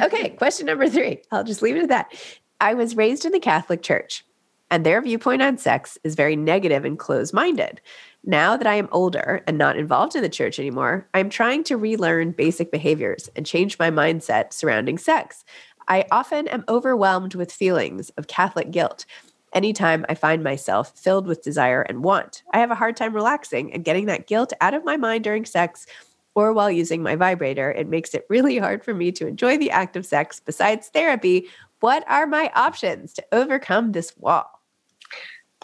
Okay, 0.00 0.30
question 0.30 0.66
number 0.66 0.88
three. 0.88 1.22
I'll 1.30 1.44
just 1.44 1.62
leave 1.62 1.76
it 1.76 1.84
at 1.84 1.88
that. 1.88 2.12
I 2.60 2.74
was 2.74 2.96
raised 2.96 3.24
in 3.24 3.32
the 3.32 3.40
Catholic 3.40 3.82
Church, 3.82 4.24
and 4.70 4.84
their 4.84 5.00
viewpoint 5.00 5.42
on 5.42 5.58
sex 5.58 5.98
is 6.02 6.14
very 6.14 6.36
negative 6.36 6.84
and 6.84 6.98
closed 6.98 7.32
minded. 7.32 7.80
Now 8.24 8.56
that 8.56 8.66
I 8.66 8.74
am 8.74 8.88
older 8.92 9.42
and 9.46 9.58
not 9.58 9.76
involved 9.76 10.14
in 10.14 10.22
the 10.22 10.28
church 10.28 10.58
anymore, 10.58 11.08
I'm 11.14 11.28
trying 11.28 11.64
to 11.64 11.76
relearn 11.76 12.32
basic 12.32 12.70
behaviors 12.70 13.28
and 13.34 13.46
change 13.46 13.78
my 13.78 13.90
mindset 13.90 14.52
surrounding 14.52 14.98
sex. 14.98 15.44
I 15.88 16.06
often 16.10 16.46
am 16.48 16.64
overwhelmed 16.68 17.34
with 17.34 17.52
feelings 17.52 18.10
of 18.10 18.28
Catholic 18.28 18.70
guilt 18.70 19.04
Anytime 19.52 20.06
I 20.08 20.14
find 20.14 20.42
myself 20.42 20.98
filled 20.98 21.26
with 21.26 21.42
desire 21.42 21.82
and 21.82 22.02
want, 22.02 22.42
I 22.52 22.58
have 22.58 22.70
a 22.70 22.76
hard 22.76 22.96
time 22.96 23.14
relaxing 23.14 23.72
and 23.72 23.84
getting 23.84 24.06
that 24.06 24.26
guilt 24.26 24.52
out 24.60 24.74
of 24.74 24.84
my 24.84 24.96
mind 24.96 25.24
during 25.24 25.44
sex 25.44 25.86
or 26.34 26.52
while 26.52 26.70
using 26.70 27.02
my 27.02 27.16
vibrator. 27.16 27.70
It 27.70 27.88
makes 27.88 28.14
it 28.14 28.24
really 28.30 28.56
hard 28.56 28.82
for 28.82 28.94
me 28.94 29.12
to 29.12 29.26
enjoy 29.26 29.58
the 29.58 29.70
act 29.70 29.96
of 29.96 30.06
sex. 30.06 30.40
Besides 30.40 30.88
therapy, 30.88 31.48
what 31.80 32.04
are 32.08 32.26
my 32.26 32.50
options 32.54 33.12
to 33.14 33.24
overcome 33.32 33.92
this 33.92 34.16
wall? 34.16 34.48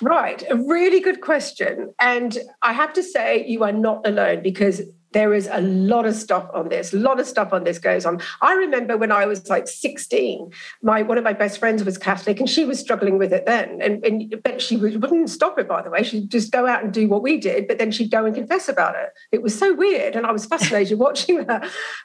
Right, 0.03 0.45
a 0.49 0.57
really 0.57 1.01
good 1.01 1.23
question. 1.23 1.95
And 1.99 2.37
I 2.63 2.73
have 2.73 2.93
to 2.93 3.03
say, 3.03 3.45
you 3.47 3.65
are 3.65 3.73
not 3.73 4.07
alone 4.07 4.43
because 4.43 4.83
there 5.13 5.33
is 5.35 5.49
a 5.51 5.61
lot 5.61 6.07
of 6.07 6.15
stuff 6.15 6.49
on 6.53 6.69
this. 6.69 6.93
A 6.93 6.99
lot 6.99 7.21
of 7.21 7.27
stuff 7.27 7.53
on 7.53 7.65
this 7.65 7.79
goes 7.79 8.05
on. 8.05 8.21
I 8.43 8.53
remember 8.55 8.97
when 8.97 9.13
I 9.13 9.27
was 9.27 9.49
like 9.49 9.67
16, 9.69 10.51
my 10.83 11.03
one 11.03 11.19
of 11.19 11.25
my 11.25 11.33
best 11.33 11.59
friends 11.59 11.85
was 11.85 11.97
Catholic 11.97 12.41
and 12.41 12.49
she 12.49 12.65
was 12.65 12.79
struggling 12.79 13.19
with 13.19 13.33
it 13.33 13.47
then. 13.47 13.81
And, 13.81 14.05
and 14.05 14.35
but 14.43 14.61
she 14.61 14.77
wouldn't 14.77 15.31
stop 15.31 15.59
it, 15.59 15.69
by 15.69 15.83
the 15.83 15.91
way. 15.91 16.03
She'd 16.03 16.31
just 16.31 16.53
go 16.53 16.67
out 16.67 16.85
and 16.85 16.93
do 16.93 17.09
what 17.09 17.23
we 17.23 17.39
did, 17.39 17.67
but 17.67 17.79
then 17.79 17.91
she'd 17.91 18.11
go 18.11 18.25
and 18.25 18.35
confess 18.35 18.69
about 18.69 18.95
it. 18.97 19.11
It 19.33 19.43
was 19.43 19.59
so 19.59 19.75
weird. 19.75 20.15
And 20.15 20.27
I 20.27 20.33
was 20.33 20.47
fascinated 20.47 20.99
watching 20.99 21.39
her. 21.39 21.61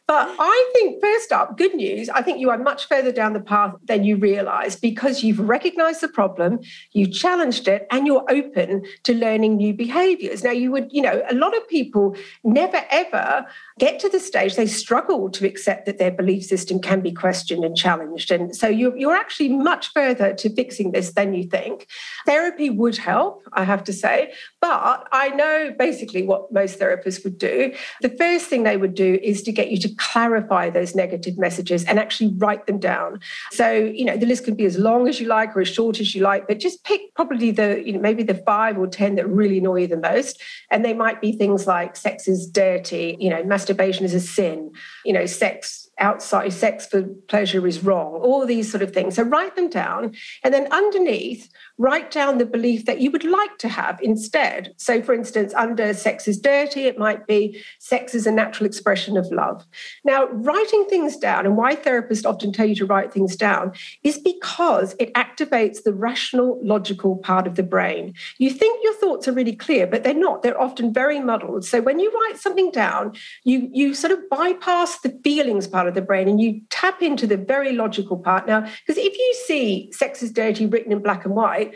But 0.07 0.35
I 0.39 0.71
think, 0.73 1.01
first 1.01 1.31
up, 1.31 1.57
good 1.57 1.73
news. 1.75 2.09
I 2.09 2.21
think 2.21 2.39
you 2.39 2.49
are 2.49 2.57
much 2.57 2.87
further 2.87 3.11
down 3.11 3.33
the 3.33 3.41
path 3.41 3.73
than 3.85 4.03
you 4.03 4.17
realize 4.17 4.75
because 4.75 5.23
you've 5.23 5.39
recognized 5.39 6.01
the 6.01 6.07
problem, 6.07 6.59
you 6.91 7.07
challenged 7.07 7.67
it, 7.67 7.87
and 7.91 8.07
you're 8.07 8.25
open 8.29 8.83
to 9.03 9.13
learning 9.13 9.57
new 9.57 9.73
behaviors. 9.73 10.43
Now, 10.43 10.51
you 10.51 10.71
would, 10.71 10.89
you 10.91 11.01
know, 11.01 11.21
a 11.29 11.35
lot 11.35 11.55
of 11.55 11.67
people 11.67 12.15
never 12.43 12.77
ever 12.93 13.45
get 13.79 13.99
to 13.99 14.09
the 14.09 14.19
stage 14.19 14.55
they 14.55 14.67
struggle 14.67 15.29
to 15.31 15.45
accept 15.45 15.85
that 15.85 15.97
their 15.97 16.11
belief 16.11 16.43
system 16.43 16.79
can 16.79 17.01
be 17.01 17.11
questioned 17.11 17.63
and 17.63 17.75
challenged. 17.75 18.31
And 18.31 18.55
so 18.55 18.67
you're, 18.67 18.95
you're 18.97 19.15
actually 19.15 19.49
much 19.49 19.91
further 19.93 20.33
to 20.33 20.53
fixing 20.55 20.91
this 20.91 21.13
than 21.13 21.33
you 21.33 21.43
think. 21.43 21.87
Therapy 22.25 22.69
would 22.69 22.97
help, 22.97 23.43
I 23.53 23.63
have 23.63 23.83
to 23.85 23.93
say, 23.93 24.33
but 24.61 25.07
I 25.11 25.29
know 25.29 25.73
basically 25.77 26.23
what 26.23 26.51
most 26.51 26.79
therapists 26.79 27.23
would 27.23 27.37
do. 27.37 27.73
The 28.01 28.09
first 28.09 28.47
thing 28.47 28.63
they 28.63 28.77
would 28.77 28.95
do 28.95 29.19
is 29.21 29.41
to 29.43 29.51
get 29.51 29.71
you 29.71 29.77
to 29.79 29.95
clarify 29.95 30.69
those 30.69 30.95
negative 30.95 31.37
messages 31.37 31.83
and 31.85 31.99
actually 31.99 32.33
write 32.37 32.67
them 32.67 32.79
down. 32.79 33.19
So, 33.51 33.71
you 33.71 34.05
know, 34.05 34.17
the 34.17 34.25
list 34.25 34.45
can 34.45 34.55
be 34.55 34.65
as 34.65 34.77
long 34.77 35.07
as 35.07 35.19
you 35.19 35.27
like 35.27 35.55
or 35.55 35.61
as 35.61 35.67
short 35.67 35.99
as 35.99 36.13
you 36.13 36.21
like, 36.21 36.47
but 36.47 36.59
just 36.59 36.83
pick 36.83 37.13
probably 37.15 37.51
the, 37.51 37.81
you 37.85 37.93
know, 37.93 37.99
maybe 37.99 38.23
the 38.23 38.35
five 38.35 38.77
or 38.77 38.87
10 38.87 39.15
that 39.15 39.27
really 39.27 39.57
annoy 39.57 39.81
you 39.81 39.87
the 39.87 39.97
most. 39.97 40.41
And 40.69 40.83
they 40.83 40.93
might 40.93 41.21
be 41.21 41.31
things 41.31 41.67
like 41.67 41.95
sex 41.95 42.27
is 42.27 42.47
dirty 42.47 42.73
dirty, 42.73 43.17
you 43.19 43.29
know, 43.29 43.43
masturbation 43.63 44.03
is 44.03 44.13
a 44.13 44.19
sin, 44.19 44.71
you 45.05 45.13
know, 45.13 45.25
sex 45.25 45.89
outside 45.99 46.51
sex 46.51 46.85
for 46.87 47.03
pleasure 47.27 47.65
is 47.67 47.83
wrong, 47.83 48.13
all 48.15 48.45
these 48.45 48.69
sort 48.69 48.81
of 48.81 48.91
things. 48.91 49.15
So 49.15 49.23
write 49.23 49.55
them 49.55 49.69
down. 49.69 50.15
And 50.43 50.53
then 50.53 50.67
underneath, 50.71 51.49
write 51.77 52.11
down 52.11 52.37
the 52.37 52.45
belief 52.45 52.85
that 52.85 52.99
you 52.99 53.09
would 53.09 53.23
like 53.23 53.57
to 53.57 53.67
have 53.67 53.99
instead. 54.01 54.73
So, 54.77 55.01
for 55.01 55.13
instance, 55.13 55.53
under 55.55 55.93
sex 55.93 56.27
is 56.27 56.39
dirty, 56.39 56.85
it 56.85 56.99
might 56.99 57.25
be 57.25 57.63
sex 57.79 58.13
is 58.13 58.27
a 58.27 58.31
natural 58.31 58.67
expression 58.67 59.17
of 59.17 59.25
love. 59.31 59.65
Now, 60.03 60.27
writing 60.27 60.85
things 60.89 61.17
down 61.17 61.45
and 61.45 61.57
why 61.57 61.75
therapists 61.75 62.25
often 62.25 62.51
tell 62.51 62.67
you 62.67 62.75
to 62.75 62.85
write 62.85 63.11
things 63.11 63.35
down 63.35 63.73
is 64.03 64.19
because 64.19 64.95
it 64.99 65.13
activates 65.15 65.83
the 65.83 65.93
rational, 65.93 66.59
logical 66.63 67.17
part 67.17 67.47
of 67.47 67.55
the 67.55 67.63
brain. 67.63 68.13
You 68.37 68.51
think 68.51 68.83
your 68.83 68.93
thoughts 68.95 69.27
are 69.27 69.33
really 69.33 69.55
clear, 69.55 69.87
but 69.87 70.03
they're 70.03 70.13
not. 70.13 70.43
They're 70.43 70.61
often 70.61 70.93
very 70.93 71.19
muddled. 71.19 71.65
So, 71.65 71.81
when 71.81 71.99
you 71.99 72.11
write 72.11 72.39
something 72.39 72.69
down, 72.71 73.15
you, 73.43 73.69
you 73.73 73.95
sort 73.95 74.13
of 74.13 74.29
bypass 74.29 74.99
the 74.99 75.19
feelings 75.23 75.67
part 75.67 75.87
of 75.87 75.95
the 75.95 76.01
brain 76.01 76.27
and 76.27 76.39
you 76.39 76.61
tap 76.83 77.01
into 77.01 77.25
the 77.25 77.37
very 77.37 77.71
logical 77.71 78.17
part. 78.17 78.45
Now, 78.45 78.61
because 78.61 78.97
if 78.97 79.17
you 79.17 79.33
see 79.45 79.91
sex 79.91 80.21
is 80.21 80.31
dirty 80.31 80.65
written 80.65 80.91
in 80.91 81.01
black 81.01 81.23
and 81.23 81.33
white, 81.33 81.75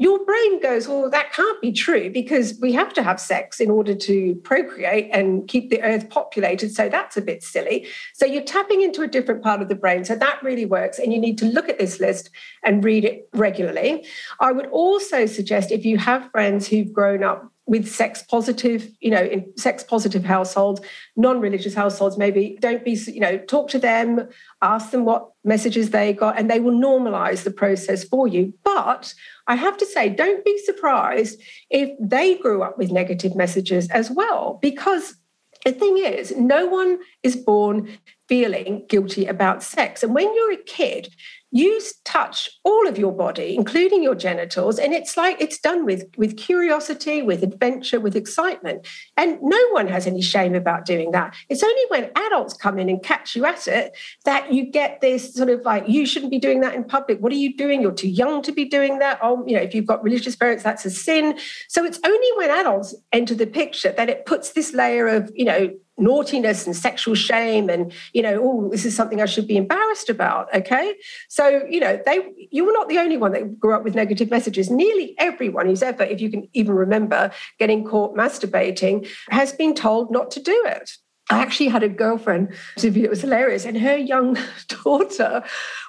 your 0.00 0.24
brain 0.24 0.62
goes, 0.62 0.86
well, 0.86 1.10
that 1.10 1.32
can't 1.32 1.60
be 1.60 1.72
true 1.72 2.08
because 2.08 2.56
we 2.60 2.72
have 2.72 2.94
to 2.94 3.02
have 3.02 3.20
sex 3.20 3.58
in 3.58 3.68
order 3.68 3.96
to 3.96 4.36
procreate 4.44 5.10
and 5.12 5.48
keep 5.48 5.70
the 5.70 5.82
earth 5.82 6.08
populated. 6.08 6.72
So 6.72 6.88
that's 6.88 7.16
a 7.16 7.20
bit 7.20 7.42
silly. 7.42 7.86
So 8.14 8.24
you're 8.24 8.44
tapping 8.44 8.80
into 8.80 9.02
a 9.02 9.08
different 9.08 9.42
part 9.42 9.60
of 9.60 9.68
the 9.68 9.74
brain. 9.74 10.04
So 10.04 10.14
that 10.14 10.40
really 10.40 10.66
works. 10.66 11.00
And 11.00 11.12
you 11.12 11.18
need 11.18 11.36
to 11.38 11.46
look 11.46 11.68
at 11.68 11.80
this 11.80 11.98
list 11.98 12.30
and 12.64 12.84
read 12.84 13.04
it 13.04 13.28
regularly. 13.32 14.06
I 14.38 14.52
would 14.52 14.66
also 14.68 15.26
suggest 15.26 15.72
if 15.72 15.84
you 15.84 15.98
have 15.98 16.30
friends 16.30 16.68
who've 16.68 16.92
grown 16.92 17.24
up 17.24 17.52
with 17.68 17.86
sex 17.86 18.22
positive, 18.22 18.88
you 18.98 19.10
know, 19.10 19.22
in 19.22 19.52
sex 19.56 19.84
positive 19.84 20.24
households, 20.24 20.80
non-religious 21.16 21.74
households, 21.74 22.16
maybe 22.16 22.56
don't 22.60 22.82
be, 22.82 22.92
you 22.92 23.20
know, 23.20 23.36
talk 23.36 23.68
to 23.68 23.78
them, 23.78 24.26
ask 24.62 24.90
them 24.90 25.04
what 25.04 25.28
messages 25.44 25.90
they 25.90 26.14
got, 26.14 26.38
and 26.38 26.50
they 26.50 26.60
will 26.60 26.72
normalize 26.72 27.44
the 27.44 27.50
process 27.50 28.04
for 28.04 28.26
you. 28.26 28.54
But 28.64 29.12
I 29.46 29.56
have 29.56 29.76
to 29.76 29.86
say, 29.86 30.08
don't 30.08 30.44
be 30.46 30.58
surprised 30.64 31.40
if 31.68 31.90
they 32.00 32.36
grew 32.38 32.62
up 32.62 32.78
with 32.78 32.90
negative 32.90 33.36
messages 33.36 33.88
as 33.90 34.10
well, 34.10 34.58
because 34.62 35.16
the 35.64 35.72
thing 35.72 35.98
is, 35.98 36.34
no 36.36 36.66
one 36.66 37.00
is 37.22 37.36
born 37.36 37.98
feeling 38.28 38.86
guilty 38.88 39.26
about 39.26 39.62
sex. 39.62 40.02
And 40.02 40.14
when 40.14 40.32
you're 40.34 40.52
a 40.52 40.62
kid, 40.64 41.08
you 41.50 41.80
touch 42.04 42.50
all 42.64 42.86
of 42.86 42.98
your 42.98 43.12
body 43.12 43.56
including 43.56 44.02
your 44.02 44.14
genitals 44.14 44.78
and 44.78 44.92
it's 44.92 45.16
like 45.16 45.40
it's 45.40 45.58
done 45.58 45.84
with 45.84 46.04
with 46.16 46.36
curiosity 46.36 47.22
with 47.22 47.42
adventure 47.42 48.00
with 48.00 48.16
excitement. 48.16 48.86
And 49.16 49.38
no 49.40 49.68
one 49.70 49.88
has 49.88 50.06
any 50.06 50.22
shame 50.22 50.54
about 50.54 50.84
doing 50.84 51.12
that. 51.12 51.34
It's 51.48 51.62
only 51.62 51.82
when 51.88 52.10
adults 52.14 52.54
come 52.54 52.78
in 52.78 52.88
and 52.88 53.02
catch 53.02 53.34
you 53.34 53.44
at 53.46 53.66
it 53.66 53.96
that 54.24 54.52
you 54.52 54.70
get 54.70 55.00
this 55.00 55.34
sort 55.34 55.50
of 55.50 55.62
like 55.62 55.88
you 55.88 56.06
shouldn't 56.06 56.30
be 56.30 56.38
doing 56.38 56.60
that 56.60 56.74
in 56.74 56.84
public. 56.84 57.20
What 57.20 57.32
are 57.32 57.36
you 57.36 57.56
doing? 57.56 57.80
You're 57.80 57.92
too 57.92 58.08
young 58.08 58.42
to 58.42 58.52
be 58.52 58.64
doing 58.64 58.98
that. 58.98 59.18
Oh 59.22 59.44
you 59.46 59.56
know 59.56 59.62
if 59.62 59.74
you've 59.74 59.86
got 59.86 60.02
religious 60.02 60.36
parents 60.36 60.62
that's 60.62 60.84
a 60.84 60.90
sin. 60.90 61.38
So 61.68 61.84
it's 61.84 62.00
only 62.04 62.28
when 62.36 62.50
adults 62.50 62.94
enter 63.12 63.34
the 63.34 63.46
picture 63.46 63.92
that 63.92 64.08
it 64.08 64.26
puts 64.26 64.52
this 64.52 64.74
layer 64.74 65.08
of 65.08 65.30
you 65.34 65.44
know 65.44 65.70
naughtiness 65.98 66.66
and 66.66 66.76
sexual 66.76 67.14
shame 67.14 67.68
and 67.68 67.92
you 68.12 68.22
know 68.22 68.40
oh 68.42 68.68
this 68.70 68.84
is 68.84 68.94
something 68.94 69.20
i 69.20 69.26
should 69.26 69.46
be 69.46 69.56
embarrassed 69.56 70.08
about 70.08 70.48
okay? 70.54 70.94
So 71.28 71.64
you 71.68 71.80
know 71.80 72.00
they 72.04 72.20
you 72.50 72.64
were 72.64 72.72
not 72.72 72.88
the 72.88 72.98
only 72.98 73.16
one 73.16 73.32
that 73.32 73.58
grew 73.58 73.74
up 73.74 73.84
with 73.84 73.94
negative 73.94 74.30
messages. 74.30 74.70
Nearly 74.70 75.14
everyone 75.18 75.66
who's 75.66 75.82
ever 75.82 76.02
if 76.02 76.20
you 76.20 76.30
can 76.30 76.48
even 76.52 76.74
remember 76.74 77.30
getting 77.58 77.84
caught 77.84 78.16
masturbating 78.16 79.08
has 79.30 79.52
been 79.52 79.74
told 79.74 80.10
not 80.10 80.30
to 80.32 80.40
do 80.40 80.64
it. 80.66 80.90
I 81.30 81.40
actually 81.40 81.68
had 81.68 81.82
a 81.82 81.90
girlfriend, 81.90 82.54
it 82.82 83.10
was 83.10 83.20
hilarious, 83.20 83.66
and 83.66 83.78
her 83.78 83.98
young 83.98 84.38
daughter 84.68 85.44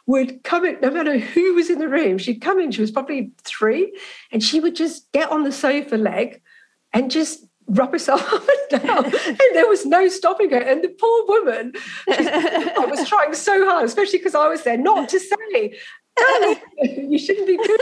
would 0.05 0.43
come 0.43 0.65
in, 0.65 0.77
no 0.81 0.91
matter 0.91 1.17
who 1.17 1.53
was 1.53 1.69
in 1.69 1.79
the 1.79 1.87
room, 1.87 2.17
she'd 2.17 2.41
come 2.41 2.59
in, 2.59 2.71
she 2.71 2.81
was 2.81 2.91
probably 2.91 3.31
three, 3.43 3.97
and 4.33 4.43
she 4.43 4.59
would 4.59 4.75
just 4.75 5.09
get 5.13 5.31
on 5.31 5.43
the 5.43 5.51
sofa 5.53 5.95
leg 5.95 6.41
and 6.91 7.09
just 7.09 7.45
rub 7.69 7.91
herself 7.91 8.21
up 8.33 8.43
and 8.71 8.81
down. 8.83 9.05
and 9.05 9.53
there 9.53 9.67
was 9.67 9.85
no 9.85 10.07
stopping 10.07 10.49
her. 10.51 10.57
And 10.57 10.83
the 10.83 10.89
poor 10.89 11.25
woman 11.27 11.73
I 12.07 12.85
was 12.89 13.07
trying 13.09 13.33
so 13.33 13.65
hard, 13.65 13.85
especially 13.85 14.19
because 14.19 14.35
I 14.35 14.47
was 14.47 14.63
there, 14.63 14.77
not 14.77 15.09
to 15.09 15.19
say, 15.19 15.77
you 16.81 17.17
shouldn't 17.17 17.47
be 17.47 17.57
doing 17.57 17.79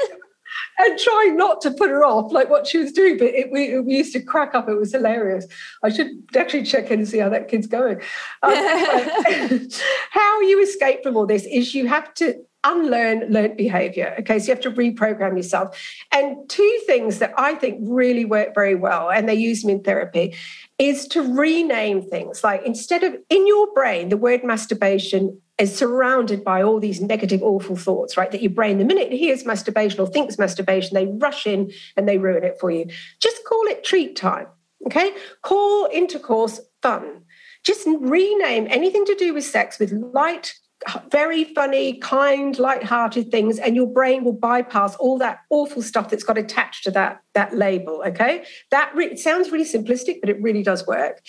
and 0.80 1.00
trying 1.00 1.36
not 1.36 1.62
to 1.62 1.72
put 1.72 1.90
her 1.90 2.04
off 2.04 2.32
like 2.32 2.50
what 2.50 2.68
she 2.68 2.78
was 2.78 2.92
doing. 2.92 3.18
But 3.18 3.28
it, 3.28 3.52
we, 3.52 3.80
we, 3.80 3.98
used 3.98 4.14
to 4.14 4.22
crack 4.22 4.54
up. 4.56 4.70
It 4.70 4.76
was 4.76 4.92
hilarious. 4.92 5.46
I 5.84 5.90
should 5.90 6.08
actually 6.36 6.64
check 6.64 6.92
in 6.92 7.00
and 7.00 7.08
see 7.08 7.18
how 7.18 7.30
that 7.30 7.48
kid's 7.48 7.68
going. 7.68 8.02
Um, 8.44 8.54
how 10.12 10.42
you 10.42 10.62
escape 10.62 11.04
from 11.04 11.18
all 11.18 11.26
this 11.26 11.46
is 11.46 11.74
you 11.74 11.88
have 11.88 12.14
to 12.16 12.36
unlearn 12.68 13.28
learned 13.30 13.58
behavior. 13.58 14.16
Okay, 14.20 14.40
so 14.40 14.48
you 14.48 14.54
have 14.54 14.64
to 14.64 14.72
reprogram 14.72 15.38
yourself. 15.38 15.78
And 16.12 16.50
two 16.50 16.80
things 16.86 17.20
that 17.20 17.34
I 17.38 17.56
think 17.56 17.80
really 17.82 18.26
work 18.26 18.54
very 18.54 18.76
well, 18.76 19.10
and 19.10 19.28
they 19.28 19.36
use 19.36 19.62
them 19.62 19.72
in 19.72 19.84
therapy, 19.84 20.36
is 20.78 21.08
to 21.10 21.22
rename 21.22 22.02
things. 22.02 22.44
Like 22.44 22.64
instead 22.66 23.04
of 23.04 23.16
in 23.30 23.48
your 23.48 23.74
brain, 23.74 24.10
the 24.10 24.18
word 24.18 24.44
masturbation 24.44 25.42
is 25.58 25.76
surrounded 25.76 26.44
by 26.44 26.62
all 26.62 26.80
these 26.80 27.02
negative, 27.02 27.42
awful 27.42 27.76
thoughts, 27.76 28.16
right? 28.16 28.32
That 28.32 28.44
your 28.44 28.52
brain, 28.52 28.78
the 28.78 28.86
minute 28.86 29.12
it 29.12 29.18
hears 29.18 29.46
masturbation 29.46 30.00
or 30.00 30.08
thinks 30.08 30.38
masturbation, 30.38 30.94
they 30.94 31.08
rush 31.08 31.48
in 31.48 31.72
and 31.96 32.08
they 32.08 32.20
ruin 32.20 32.44
it 32.44 32.58
for 32.60 32.70
you. 32.70 32.86
Just 33.20 33.44
call 33.46 33.66
it 33.68 33.84
treat 33.84 34.16
time. 34.16 34.48
Okay, 34.86 35.12
call 35.42 35.90
intercourse 35.92 36.60
fun. 36.84 37.24
Just 37.64 37.88
rename 37.88 38.68
anything 38.70 39.06
to 39.06 39.16
do 39.16 39.34
with 39.34 39.44
sex 39.44 39.80
with 39.80 39.92
light, 39.92 40.54
very 41.12 41.44
funny, 41.44 41.98
kind, 41.98 42.58
light-hearted 42.58 43.32
things, 43.32 43.60
and 43.60 43.76
your 43.76 43.88
brain 43.88 44.24
will 44.24 44.34
bypass 44.34 44.96
all 44.96 45.18
that 45.20 45.40
awful 45.50 45.82
stuff 45.82 46.10
that's 46.10 46.24
got 46.24 46.38
attached 46.38 46.84
to 46.86 46.92
that, 46.92 47.22
that 47.34 47.56
label. 47.56 48.04
Okay. 48.06 48.46
That 48.72 48.92
re- 48.96 49.16
sounds 49.16 49.52
really 49.52 49.66
simplistic, 49.66 50.20
but 50.22 50.30
it 50.30 50.42
really 50.42 50.64
does 50.64 50.86
work. 50.88 51.22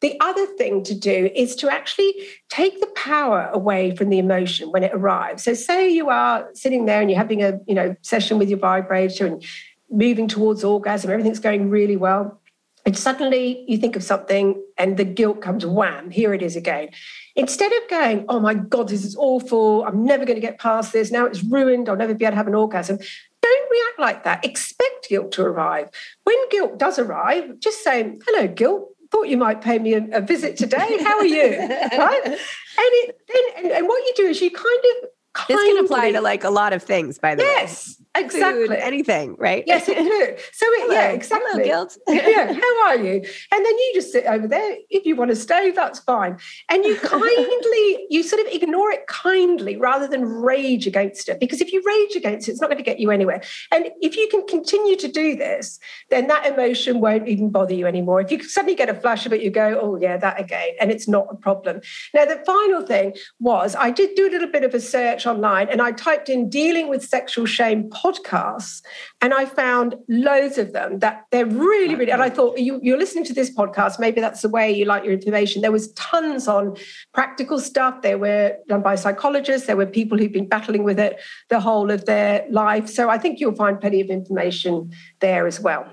The 0.00 0.18
other 0.20 0.46
thing 0.46 0.82
to 0.84 0.94
do 0.94 1.30
is 1.34 1.56
to 1.56 1.72
actually 1.72 2.14
take 2.50 2.80
the 2.80 2.86
power 2.88 3.48
away 3.52 3.96
from 3.96 4.10
the 4.10 4.18
emotion 4.18 4.70
when 4.70 4.84
it 4.84 4.92
arrives. 4.92 5.42
So 5.44 5.54
say 5.54 5.88
you 5.88 6.10
are 6.10 6.48
sitting 6.52 6.84
there 6.84 7.00
and 7.00 7.10
you're 7.10 7.18
having 7.18 7.42
a 7.42 7.58
you 7.66 7.74
know 7.74 7.96
session 8.02 8.38
with 8.38 8.50
your 8.50 8.58
vibrator 8.58 9.26
and 9.26 9.42
moving 9.90 10.28
towards 10.28 10.64
orgasm, 10.64 11.10
everything's 11.10 11.38
going 11.38 11.70
really 11.70 11.96
well. 11.96 12.40
And 12.86 12.96
suddenly 12.96 13.64
you 13.66 13.78
think 13.78 13.96
of 13.96 14.04
something 14.04 14.62
and 14.78 14.96
the 14.96 15.04
guilt 15.04 15.42
comes 15.42 15.66
wham, 15.66 16.10
here 16.10 16.32
it 16.32 16.40
is 16.40 16.54
again. 16.54 16.90
Instead 17.34 17.72
of 17.72 17.88
going, 17.90 18.24
oh 18.28 18.38
my 18.38 18.54
God, 18.54 18.88
this 18.88 19.04
is 19.04 19.16
awful, 19.16 19.84
I'm 19.84 20.04
never 20.04 20.24
going 20.24 20.36
to 20.36 20.40
get 20.40 20.60
past 20.60 20.92
this, 20.92 21.10
now 21.10 21.26
it's 21.26 21.42
ruined, 21.42 21.88
I'll 21.88 21.96
never 21.96 22.14
be 22.14 22.24
able 22.24 22.32
to 22.32 22.36
have 22.36 22.46
an 22.46 22.54
orgasm, 22.54 22.98
don't 23.42 23.70
react 23.70 23.98
like 23.98 24.24
that. 24.24 24.44
Expect 24.44 25.08
guilt 25.08 25.32
to 25.32 25.42
arrive. 25.42 25.90
When 26.22 26.48
guilt 26.48 26.78
does 26.78 27.00
arrive, 27.00 27.58
just 27.58 27.82
say, 27.82 28.16
hello, 28.24 28.46
guilt, 28.46 28.88
thought 29.10 29.28
you 29.28 29.36
might 29.36 29.60
pay 29.60 29.78
me 29.78 29.94
a, 29.94 30.06
a 30.12 30.20
visit 30.20 30.56
today. 30.56 30.98
How 31.02 31.18
are 31.18 31.26
you? 31.26 31.58
right? 31.58 32.22
And 32.24 32.38
it 32.78 33.18
then 33.28 33.64
and, 33.64 33.72
and, 33.72 33.88
what 33.88 34.04
you 34.04 34.12
do 34.16 34.26
is 34.26 34.40
you 34.40 34.50
kind 34.50 34.84
of 35.02 35.10
this 35.48 35.60
can 35.60 35.84
apply 35.84 36.12
to 36.12 36.20
like 36.20 36.44
a 36.44 36.50
lot 36.50 36.72
of 36.72 36.82
things, 36.82 37.18
by 37.18 37.34
the 37.34 37.42
yes, 37.42 37.54
way. 37.54 37.62
Yes, 37.62 38.02
exactly. 38.18 38.68
Food, 38.68 38.76
anything, 38.76 39.36
right? 39.38 39.64
Yes, 39.66 39.88
it 39.88 39.96
could. 39.96 40.40
So 40.52 40.66
it, 40.66 40.92
yeah, 40.92 41.10
exactly. 41.10 41.68
Hello, 41.68 41.86
yeah, 42.08 42.52
how 42.60 42.86
are 42.86 42.96
you? 42.96 43.12
And 43.12 43.64
then 43.64 43.78
you 43.78 43.90
just 43.94 44.12
sit 44.12 44.24
over 44.26 44.46
there. 44.46 44.76
If 44.90 45.04
you 45.06 45.16
want 45.16 45.30
to 45.30 45.36
stay, 45.36 45.70
that's 45.70 46.00
fine. 46.00 46.38
And 46.68 46.84
you 46.84 46.96
kindly, 47.02 48.06
you 48.10 48.22
sort 48.22 48.44
of 48.46 48.52
ignore 48.52 48.90
it 48.90 49.06
kindly 49.06 49.76
rather 49.76 50.06
than 50.06 50.24
rage 50.24 50.86
against 50.86 51.28
it. 51.28 51.40
Because 51.40 51.60
if 51.60 51.72
you 51.72 51.82
rage 51.84 52.16
against 52.16 52.48
it, 52.48 52.52
it's 52.52 52.60
not 52.60 52.68
going 52.68 52.78
to 52.78 52.84
get 52.84 53.00
you 53.00 53.10
anywhere. 53.10 53.42
And 53.72 53.90
if 54.00 54.16
you 54.16 54.28
can 54.28 54.46
continue 54.46 54.96
to 54.96 55.08
do 55.08 55.36
this, 55.36 55.78
then 56.10 56.26
that 56.28 56.46
emotion 56.46 57.00
won't 57.00 57.28
even 57.28 57.50
bother 57.50 57.74
you 57.74 57.86
anymore. 57.86 58.20
If 58.20 58.30
you 58.30 58.42
suddenly 58.42 58.74
get 58.74 58.88
a 58.88 58.94
flash 58.94 59.26
of 59.26 59.32
it, 59.32 59.42
you 59.42 59.50
go, 59.50 59.78
oh 59.80 59.96
yeah, 59.96 60.16
that 60.16 60.40
again, 60.40 60.70
and 60.80 60.90
it's 60.90 61.08
not 61.08 61.26
a 61.30 61.34
problem. 61.34 61.80
Now 62.14 62.24
the 62.24 62.42
final 62.46 62.82
thing 62.82 63.14
was 63.40 63.74
I 63.74 63.90
did 63.90 64.14
do 64.14 64.28
a 64.28 64.30
little 64.30 64.50
bit 64.50 64.64
of 64.64 64.74
a 64.74 64.80
search 64.80 65.26
online 65.26 65.68
and 65.68 65.82
I 65.82 65.92
typed 65.92 66.28
in 66.28 66.48
dealing 66.48 66.88
with 66.88 67.04
sexual 67.04 67.46
shame 67.46 67.90
podcasts 68.06 68.82
and 69.20 69.34
I 69.34 69.44
found 69.44 69.96
loads 70.08 70.58
of 70.58 70.72
them 70.72 70.98
that 71.00 71.24
they're 71.30 71.46
really, 71.46 71.94
really, 71.94 72.12
and 72.12 72.22
I 72.22 72.30
thought 72.30 72.58
you, 72.58 72.80
you're 72.82 72.98
listening 72.98 73.24
to 73.24 73.34
this 73.34 73.54
podcast, 73.54 73.98
maybe 73.98 74.20
that's 74.20 74.42
the 74.42 74.48
way 74.48 74.70
you 74.70 74.84
like 74.84 75.04
your 75.04 75.12
information. 75.12 75.62
There 75.62 75.72
was 75.72 75.92
tons 75.92 76.48
on 76.48 76.76
practical 77.12 77.58
stuff. 77.58 78.02
They 78.02 78.14
were 78.14 78.56
done 78.68 78.82
by 78.82 78.94
psychologists. 78.94 79.66
There 79.66 79.76
were 79.76 79.86
people 79.86 80.18
who've 80.18 80.32
been 80.32 80.48
battling 80.48 80.84
with 80.84 80.98
it 80.98 81.20
the 81.48 81.60
whole 81.60 81.90
of 81.90 82.04
their 82.06 82.46
life. 82.50 82.88
So 82.88 83.08
I 83.08 83.18
think 83.18 83.40
you'll 83.40 83.54
find 83.54 83.80
plenty 83.80 84.00
of 84.00 84.08
information 84.08 84.92
there 85.20 85.46
as 85.46 85.60
well. 85.60 85.86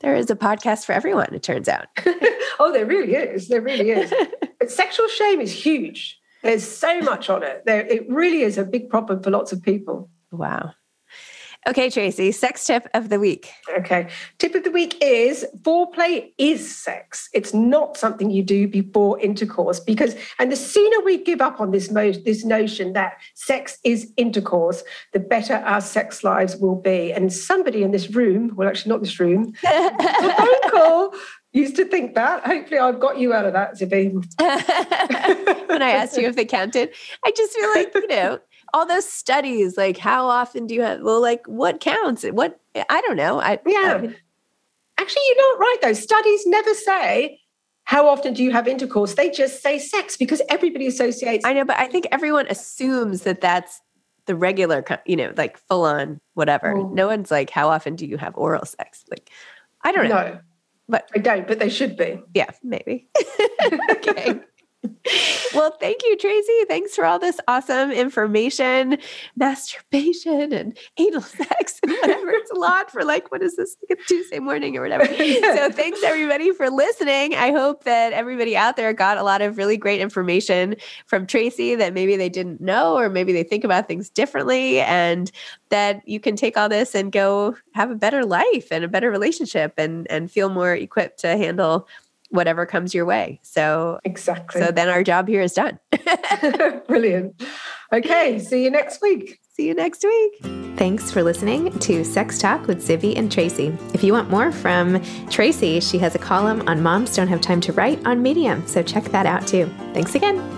There 0.00 0.14
is 0.14 0.30
a 0.30 0.36
podcast 0.36 0.84
for 0.84 0.92
everyone, 0.92 1.34
it 1.34 1.42
turns 1.42 1.68
out. 1.68 1.86
oh, 2.60 2.72
there 2.72 2.86
really 2.86 3.14
is. 3.14 3.48
There 3.48 3.60
really 3.60 3.90
is. 3.90 4.12
but 4.58 4.70
sexual 4.70 5.08
shame 5.08 5.40
is 5.40 5.52
huge. 5.52 6.18
There's 6.42 6.66
so 6.66 7.00
much 7.00 7.28
on 7.28 7.42
it. 7.42 7.64
There, 7.66 7.84
it 7.84 8.08
really 8.08 8.42
is 8.42 8.58
a 8.58 8.64
big 8.64 8.88
problem 8.88 9.22
for 9.22 9.30
lots 9.30 9.50
of 9.50 9.60
people. 9.60 10.08
Wow. 10.30 10.72
Okay, 11.66 11.90
Tracey, 11.90 12.32
sex 12.32 12.64
tip 12.64 12.88
of 12.94 13.08
the 13.08 13.18
week. 13.18 13.50
Okay. 13.76 14.08
Tip 14.38 14.54
of 14.54 14.64
the 14.64 14.70
week 14.70 14.96
is 15.02 15.44
foreplay 15.62 16.32
is 16.38 16.74
sex. 16.74 17.28
It's 17.34 17.52
not 17.52 17.96
something 17.96 18.30
you 18.30 18.42
do 18.42 18.68
before 18.68 19.20
intercourse 19.20 19.80
because, 19.80 20.14
and 20.38 20.52
the 20.52 20.56
sooner 20.56 21.04
we 21.04 21.22
give 21.22 21.40
up 21.40 21.60
on 21.60 21.72
this, 21.72 21.90
mo- 21.90 22.12
this 22.12 22.44
notion 22.44 22.92
that 22.92 23.14
sex 23.34 23.78
is 23.84 24.12
intercourse, 24.16 24.82
the 25.12 25.20
better 25.20 25.56
our 25.56 25.80
sex 25.80 26.22
lives 26.22 26.56
will 26.56 26.80
be. 26.80 27.12
And 27.12 27.32
somebody 27.32 27.82
in 27.82 27.90
this 27.90 28.10
room, 28.10 28.52
well, 28.54 28.68
actually 28.68 28.90
not 28.90 29.00
this 29.00 29.18
room, 29.18 29.52
phone 29.62 30.70
call 30.70 31.12
used 31.52 31.76
to 31.76 31.84
think 31.84 32.14
that. 32.14 32.44
Hopefully, 32.44 32.78
I've 32.78 33.00
got 33.00 33.18
you 33.18 33.32
out 33.32 33.46
of 33.46 33.52
that, 33.54 33.74
Zibby. 33.74 34.12
when 35.68 35.82
I 35.82 35.90
asked 35.90 36.16
you 36.16 36.28
if 36.28 36.36
they 36.36 36.44
counted, 36.44 36.90
I 37.24 37.32
just 37.36 37.52
feel 37.52 37.70
like, 37.74 37.94
you 37.94 38.06
know, 38.08 38.38
all 38.74 38.86
those 38.86 39.08
studies, 39.08 39.76
like 39.76 39.98
how 39.98 40.26
often 40.26 40.66
do 40.66 40.74
you 40.74 40.82
have, 40.82 41.00
well, 41.00 41.20
like 41.20 41.46
what 41.46 41.80
counts? 41.80 42.24
What, 42.24 42.60
I 42.74 43.00
don't 43.02 43.16
know. 43.16 43.40
I, 43.40 43.58
yeah. 43.66 44.00
I 44.02 44.14
Actually, 44.98 45.22
you're 45.28 45.52
not 45.52 45.60
right, 45.60 45.76
though. 45.80 45.92
Studies 45.92 46.46
never 46.46 46.74
say, 46.74 47.40
how 47.84 48.08
often 48.08 48.34
do 48.34 48.42
you 48.42 48.50
have 48.50 48.66
intercourse? 48.66 49.14
They 49.14 49.30
just 49.30 49.62
say 49.62 49.78
sex 49.78 50.16
because 50.16 50.42
everybody 50.50 50.86
associates. 50.86 51.44
I 51.44 51.52
know, 51.52 51.64
but 51.64 51.78
I 51.78 51.86
think 51.86 52.06
everyone 52.10 52.46
assumes 52.48 53.22
that 53.22 53.40
that's 53.40 53.80
the 54.26 54.34
regular, 54.34 54.84
you 55.06 55.16
know, 55.16 55.32
like 55.36 55.56
full 55.56 55.84
on 55.84 56.20
whatever. 56.34 56.76
Oh. 56.76 56.88
No 56.92 57.06
one's 57.06 57.30
like, 57.30 57.48
how 57.48 57.68
often 57.70 57.96
do 57.96 58.06
you 58.06 58.18
have 58.18 58.36
oral 58.36 58.66
sex? 58.66 59.04
Like, 59.08 59.30
I 59.82 59.92
don't 59.92 60.08
know. 60.08 60.32
No. 60.32 60.40
But 60.88 61.08
I 61.14 61.18
don't, 61.18 61.46
but 61.46 61.60
they 61.60 61.68
should 61.68 61.96
be. 61.96 62.20
Yeah, 62.34 62.50
maybe. 62.62 63.08
okay. 63.90 64.40
Well, 65.54 65.72
thank 65.80 66.02
you, 66.04 66.16
Tracey. 66.16 66.64
Thanks 66.68 66.94
for 66.94 67.04
all 67.04 67.18
this 67.18 67.40
awesome 67.48 67.90
information, 67.90 68.98
masturbation 69.36 70.52
and 70.52 70.78
anal 70.98 71.20
sex 71.22 71.80
and 71.82 71.92
whatever. 71.92 72.30
It's 72.30 72.50
a 72.50 72.54
lot 72.54 72.90
for 72.90 73.04
like, 73.04 73.32
what 73.32 73.42
is 73.42 73.56
this, 73.56 73.76
like 73.88 73.98
a 73.98 74.02
Tuesday 74.04 74.38
morning 74.38 74.76
or 74.76 74.82
whatever. 74.82 75.06
so 75.06 75.70
thanks 75.72 76.02
everybody 76.04 76.52
for 76.52 76.70
listening. 76.70 77.34
I 77.34 77.50
hope 77.50 77.84
that 77.84 78.12
everybody 78.12 78.56
out 78.56 78.76
there 78.76 78.92
got 78.92 79.18
a 79.18 79.22
lot 79.22 79.40
of 79.40 79.56
really 79.56 79.76
great 79.76 80.00
information 80.00 80.76
from 81.06 81.26
Tracey 81.26 81.74
that 81.74 81.94
maybe 81.94 82.16
they 82.16 82.28
didn't 82.28 82.60
know, 82.60 82.96
or 82.96 83.08
maybe 83.08 83.32
they 83.32 83.42
think 83.42 83.64
about 83.64 83.88
things 83.88 84.10
differently 84.10 84.80
and 84.80 85.32
that 85.70 86.06
you 86.06 86.20
can 86.20 86.36
take 86.36 86.56
all 86.56 86.68
this 86.68 86.94
and 86.94 87.10
go 87.10 87.56
have 87.74 87.90
a 87.90 87.96
better 87.96 88.24
life 88.24 88.68
and 88.70 88.84
a 88.84 88.88
better 88.88 89.10
relationship 89.10 89.72
and, 89.78 90.06
and 90.10 90.30
feel 90.30 90.50
more 90.50 90.74
equipped 90.74 91.18
to 91.20 91.36
handle 91.36 91.88
whatever 92.30 92.66
comes 92.66 92.94
your 92.94 93.04
way. 93.04 93.40
So 93.42 93.98
exactly. 94.04 94.60
So 94.60 94.70
then 94.70 94.88
our 94.88 95.02
job 95.02 95.28
here 95.28 95.42
is 95.42 95.52
done. 95.52 95.78
Brilliant. 96.88 97.42
Okay. 97.92 98.38
See 98.38 98.64
you 98.64 98.70
next 98.70 99.00
week. 99.02 99.40
See 99.52 99.66
you 99.66 99.74
next 99.74 100.04
week. 100.04 100.38
Thanks 100.78 101.10
for 101.10 101.24
listening 101.24 101.76
to 101.80 102.04
Sex 102.04 102.38
Talk 102.38 102.68
with 102.68 102.86
Zibby 102.86 103.16
and 103.16 103.32
Tracey. 103.32 103.76
If 103.92 104.04
you 104.04 104.12
want 104.12 104.30
more 104.30 104.52
from 104.52 105.02
Tracey, 105.28 105.80
she 105.80 105.98
has 105.98 106.14
a 106.14 106.18
column 106.18 106.62
on 106.68 106.82
Moms 106.82 107.16
Don't 107.16 107.26
Have 107.26 107.40
Time 107.40 107.60
to 107.62 107.72
Write 107.72 108.04
on 108.06 108.22
Medium. 108.22 108.64
So 108.68 108.82
check 108.82 109.04
that 109.04 109.26
out 109.26 109.46
too. 109.46 109.66
Thanks 109.92 110.14
again. 110.14 110.57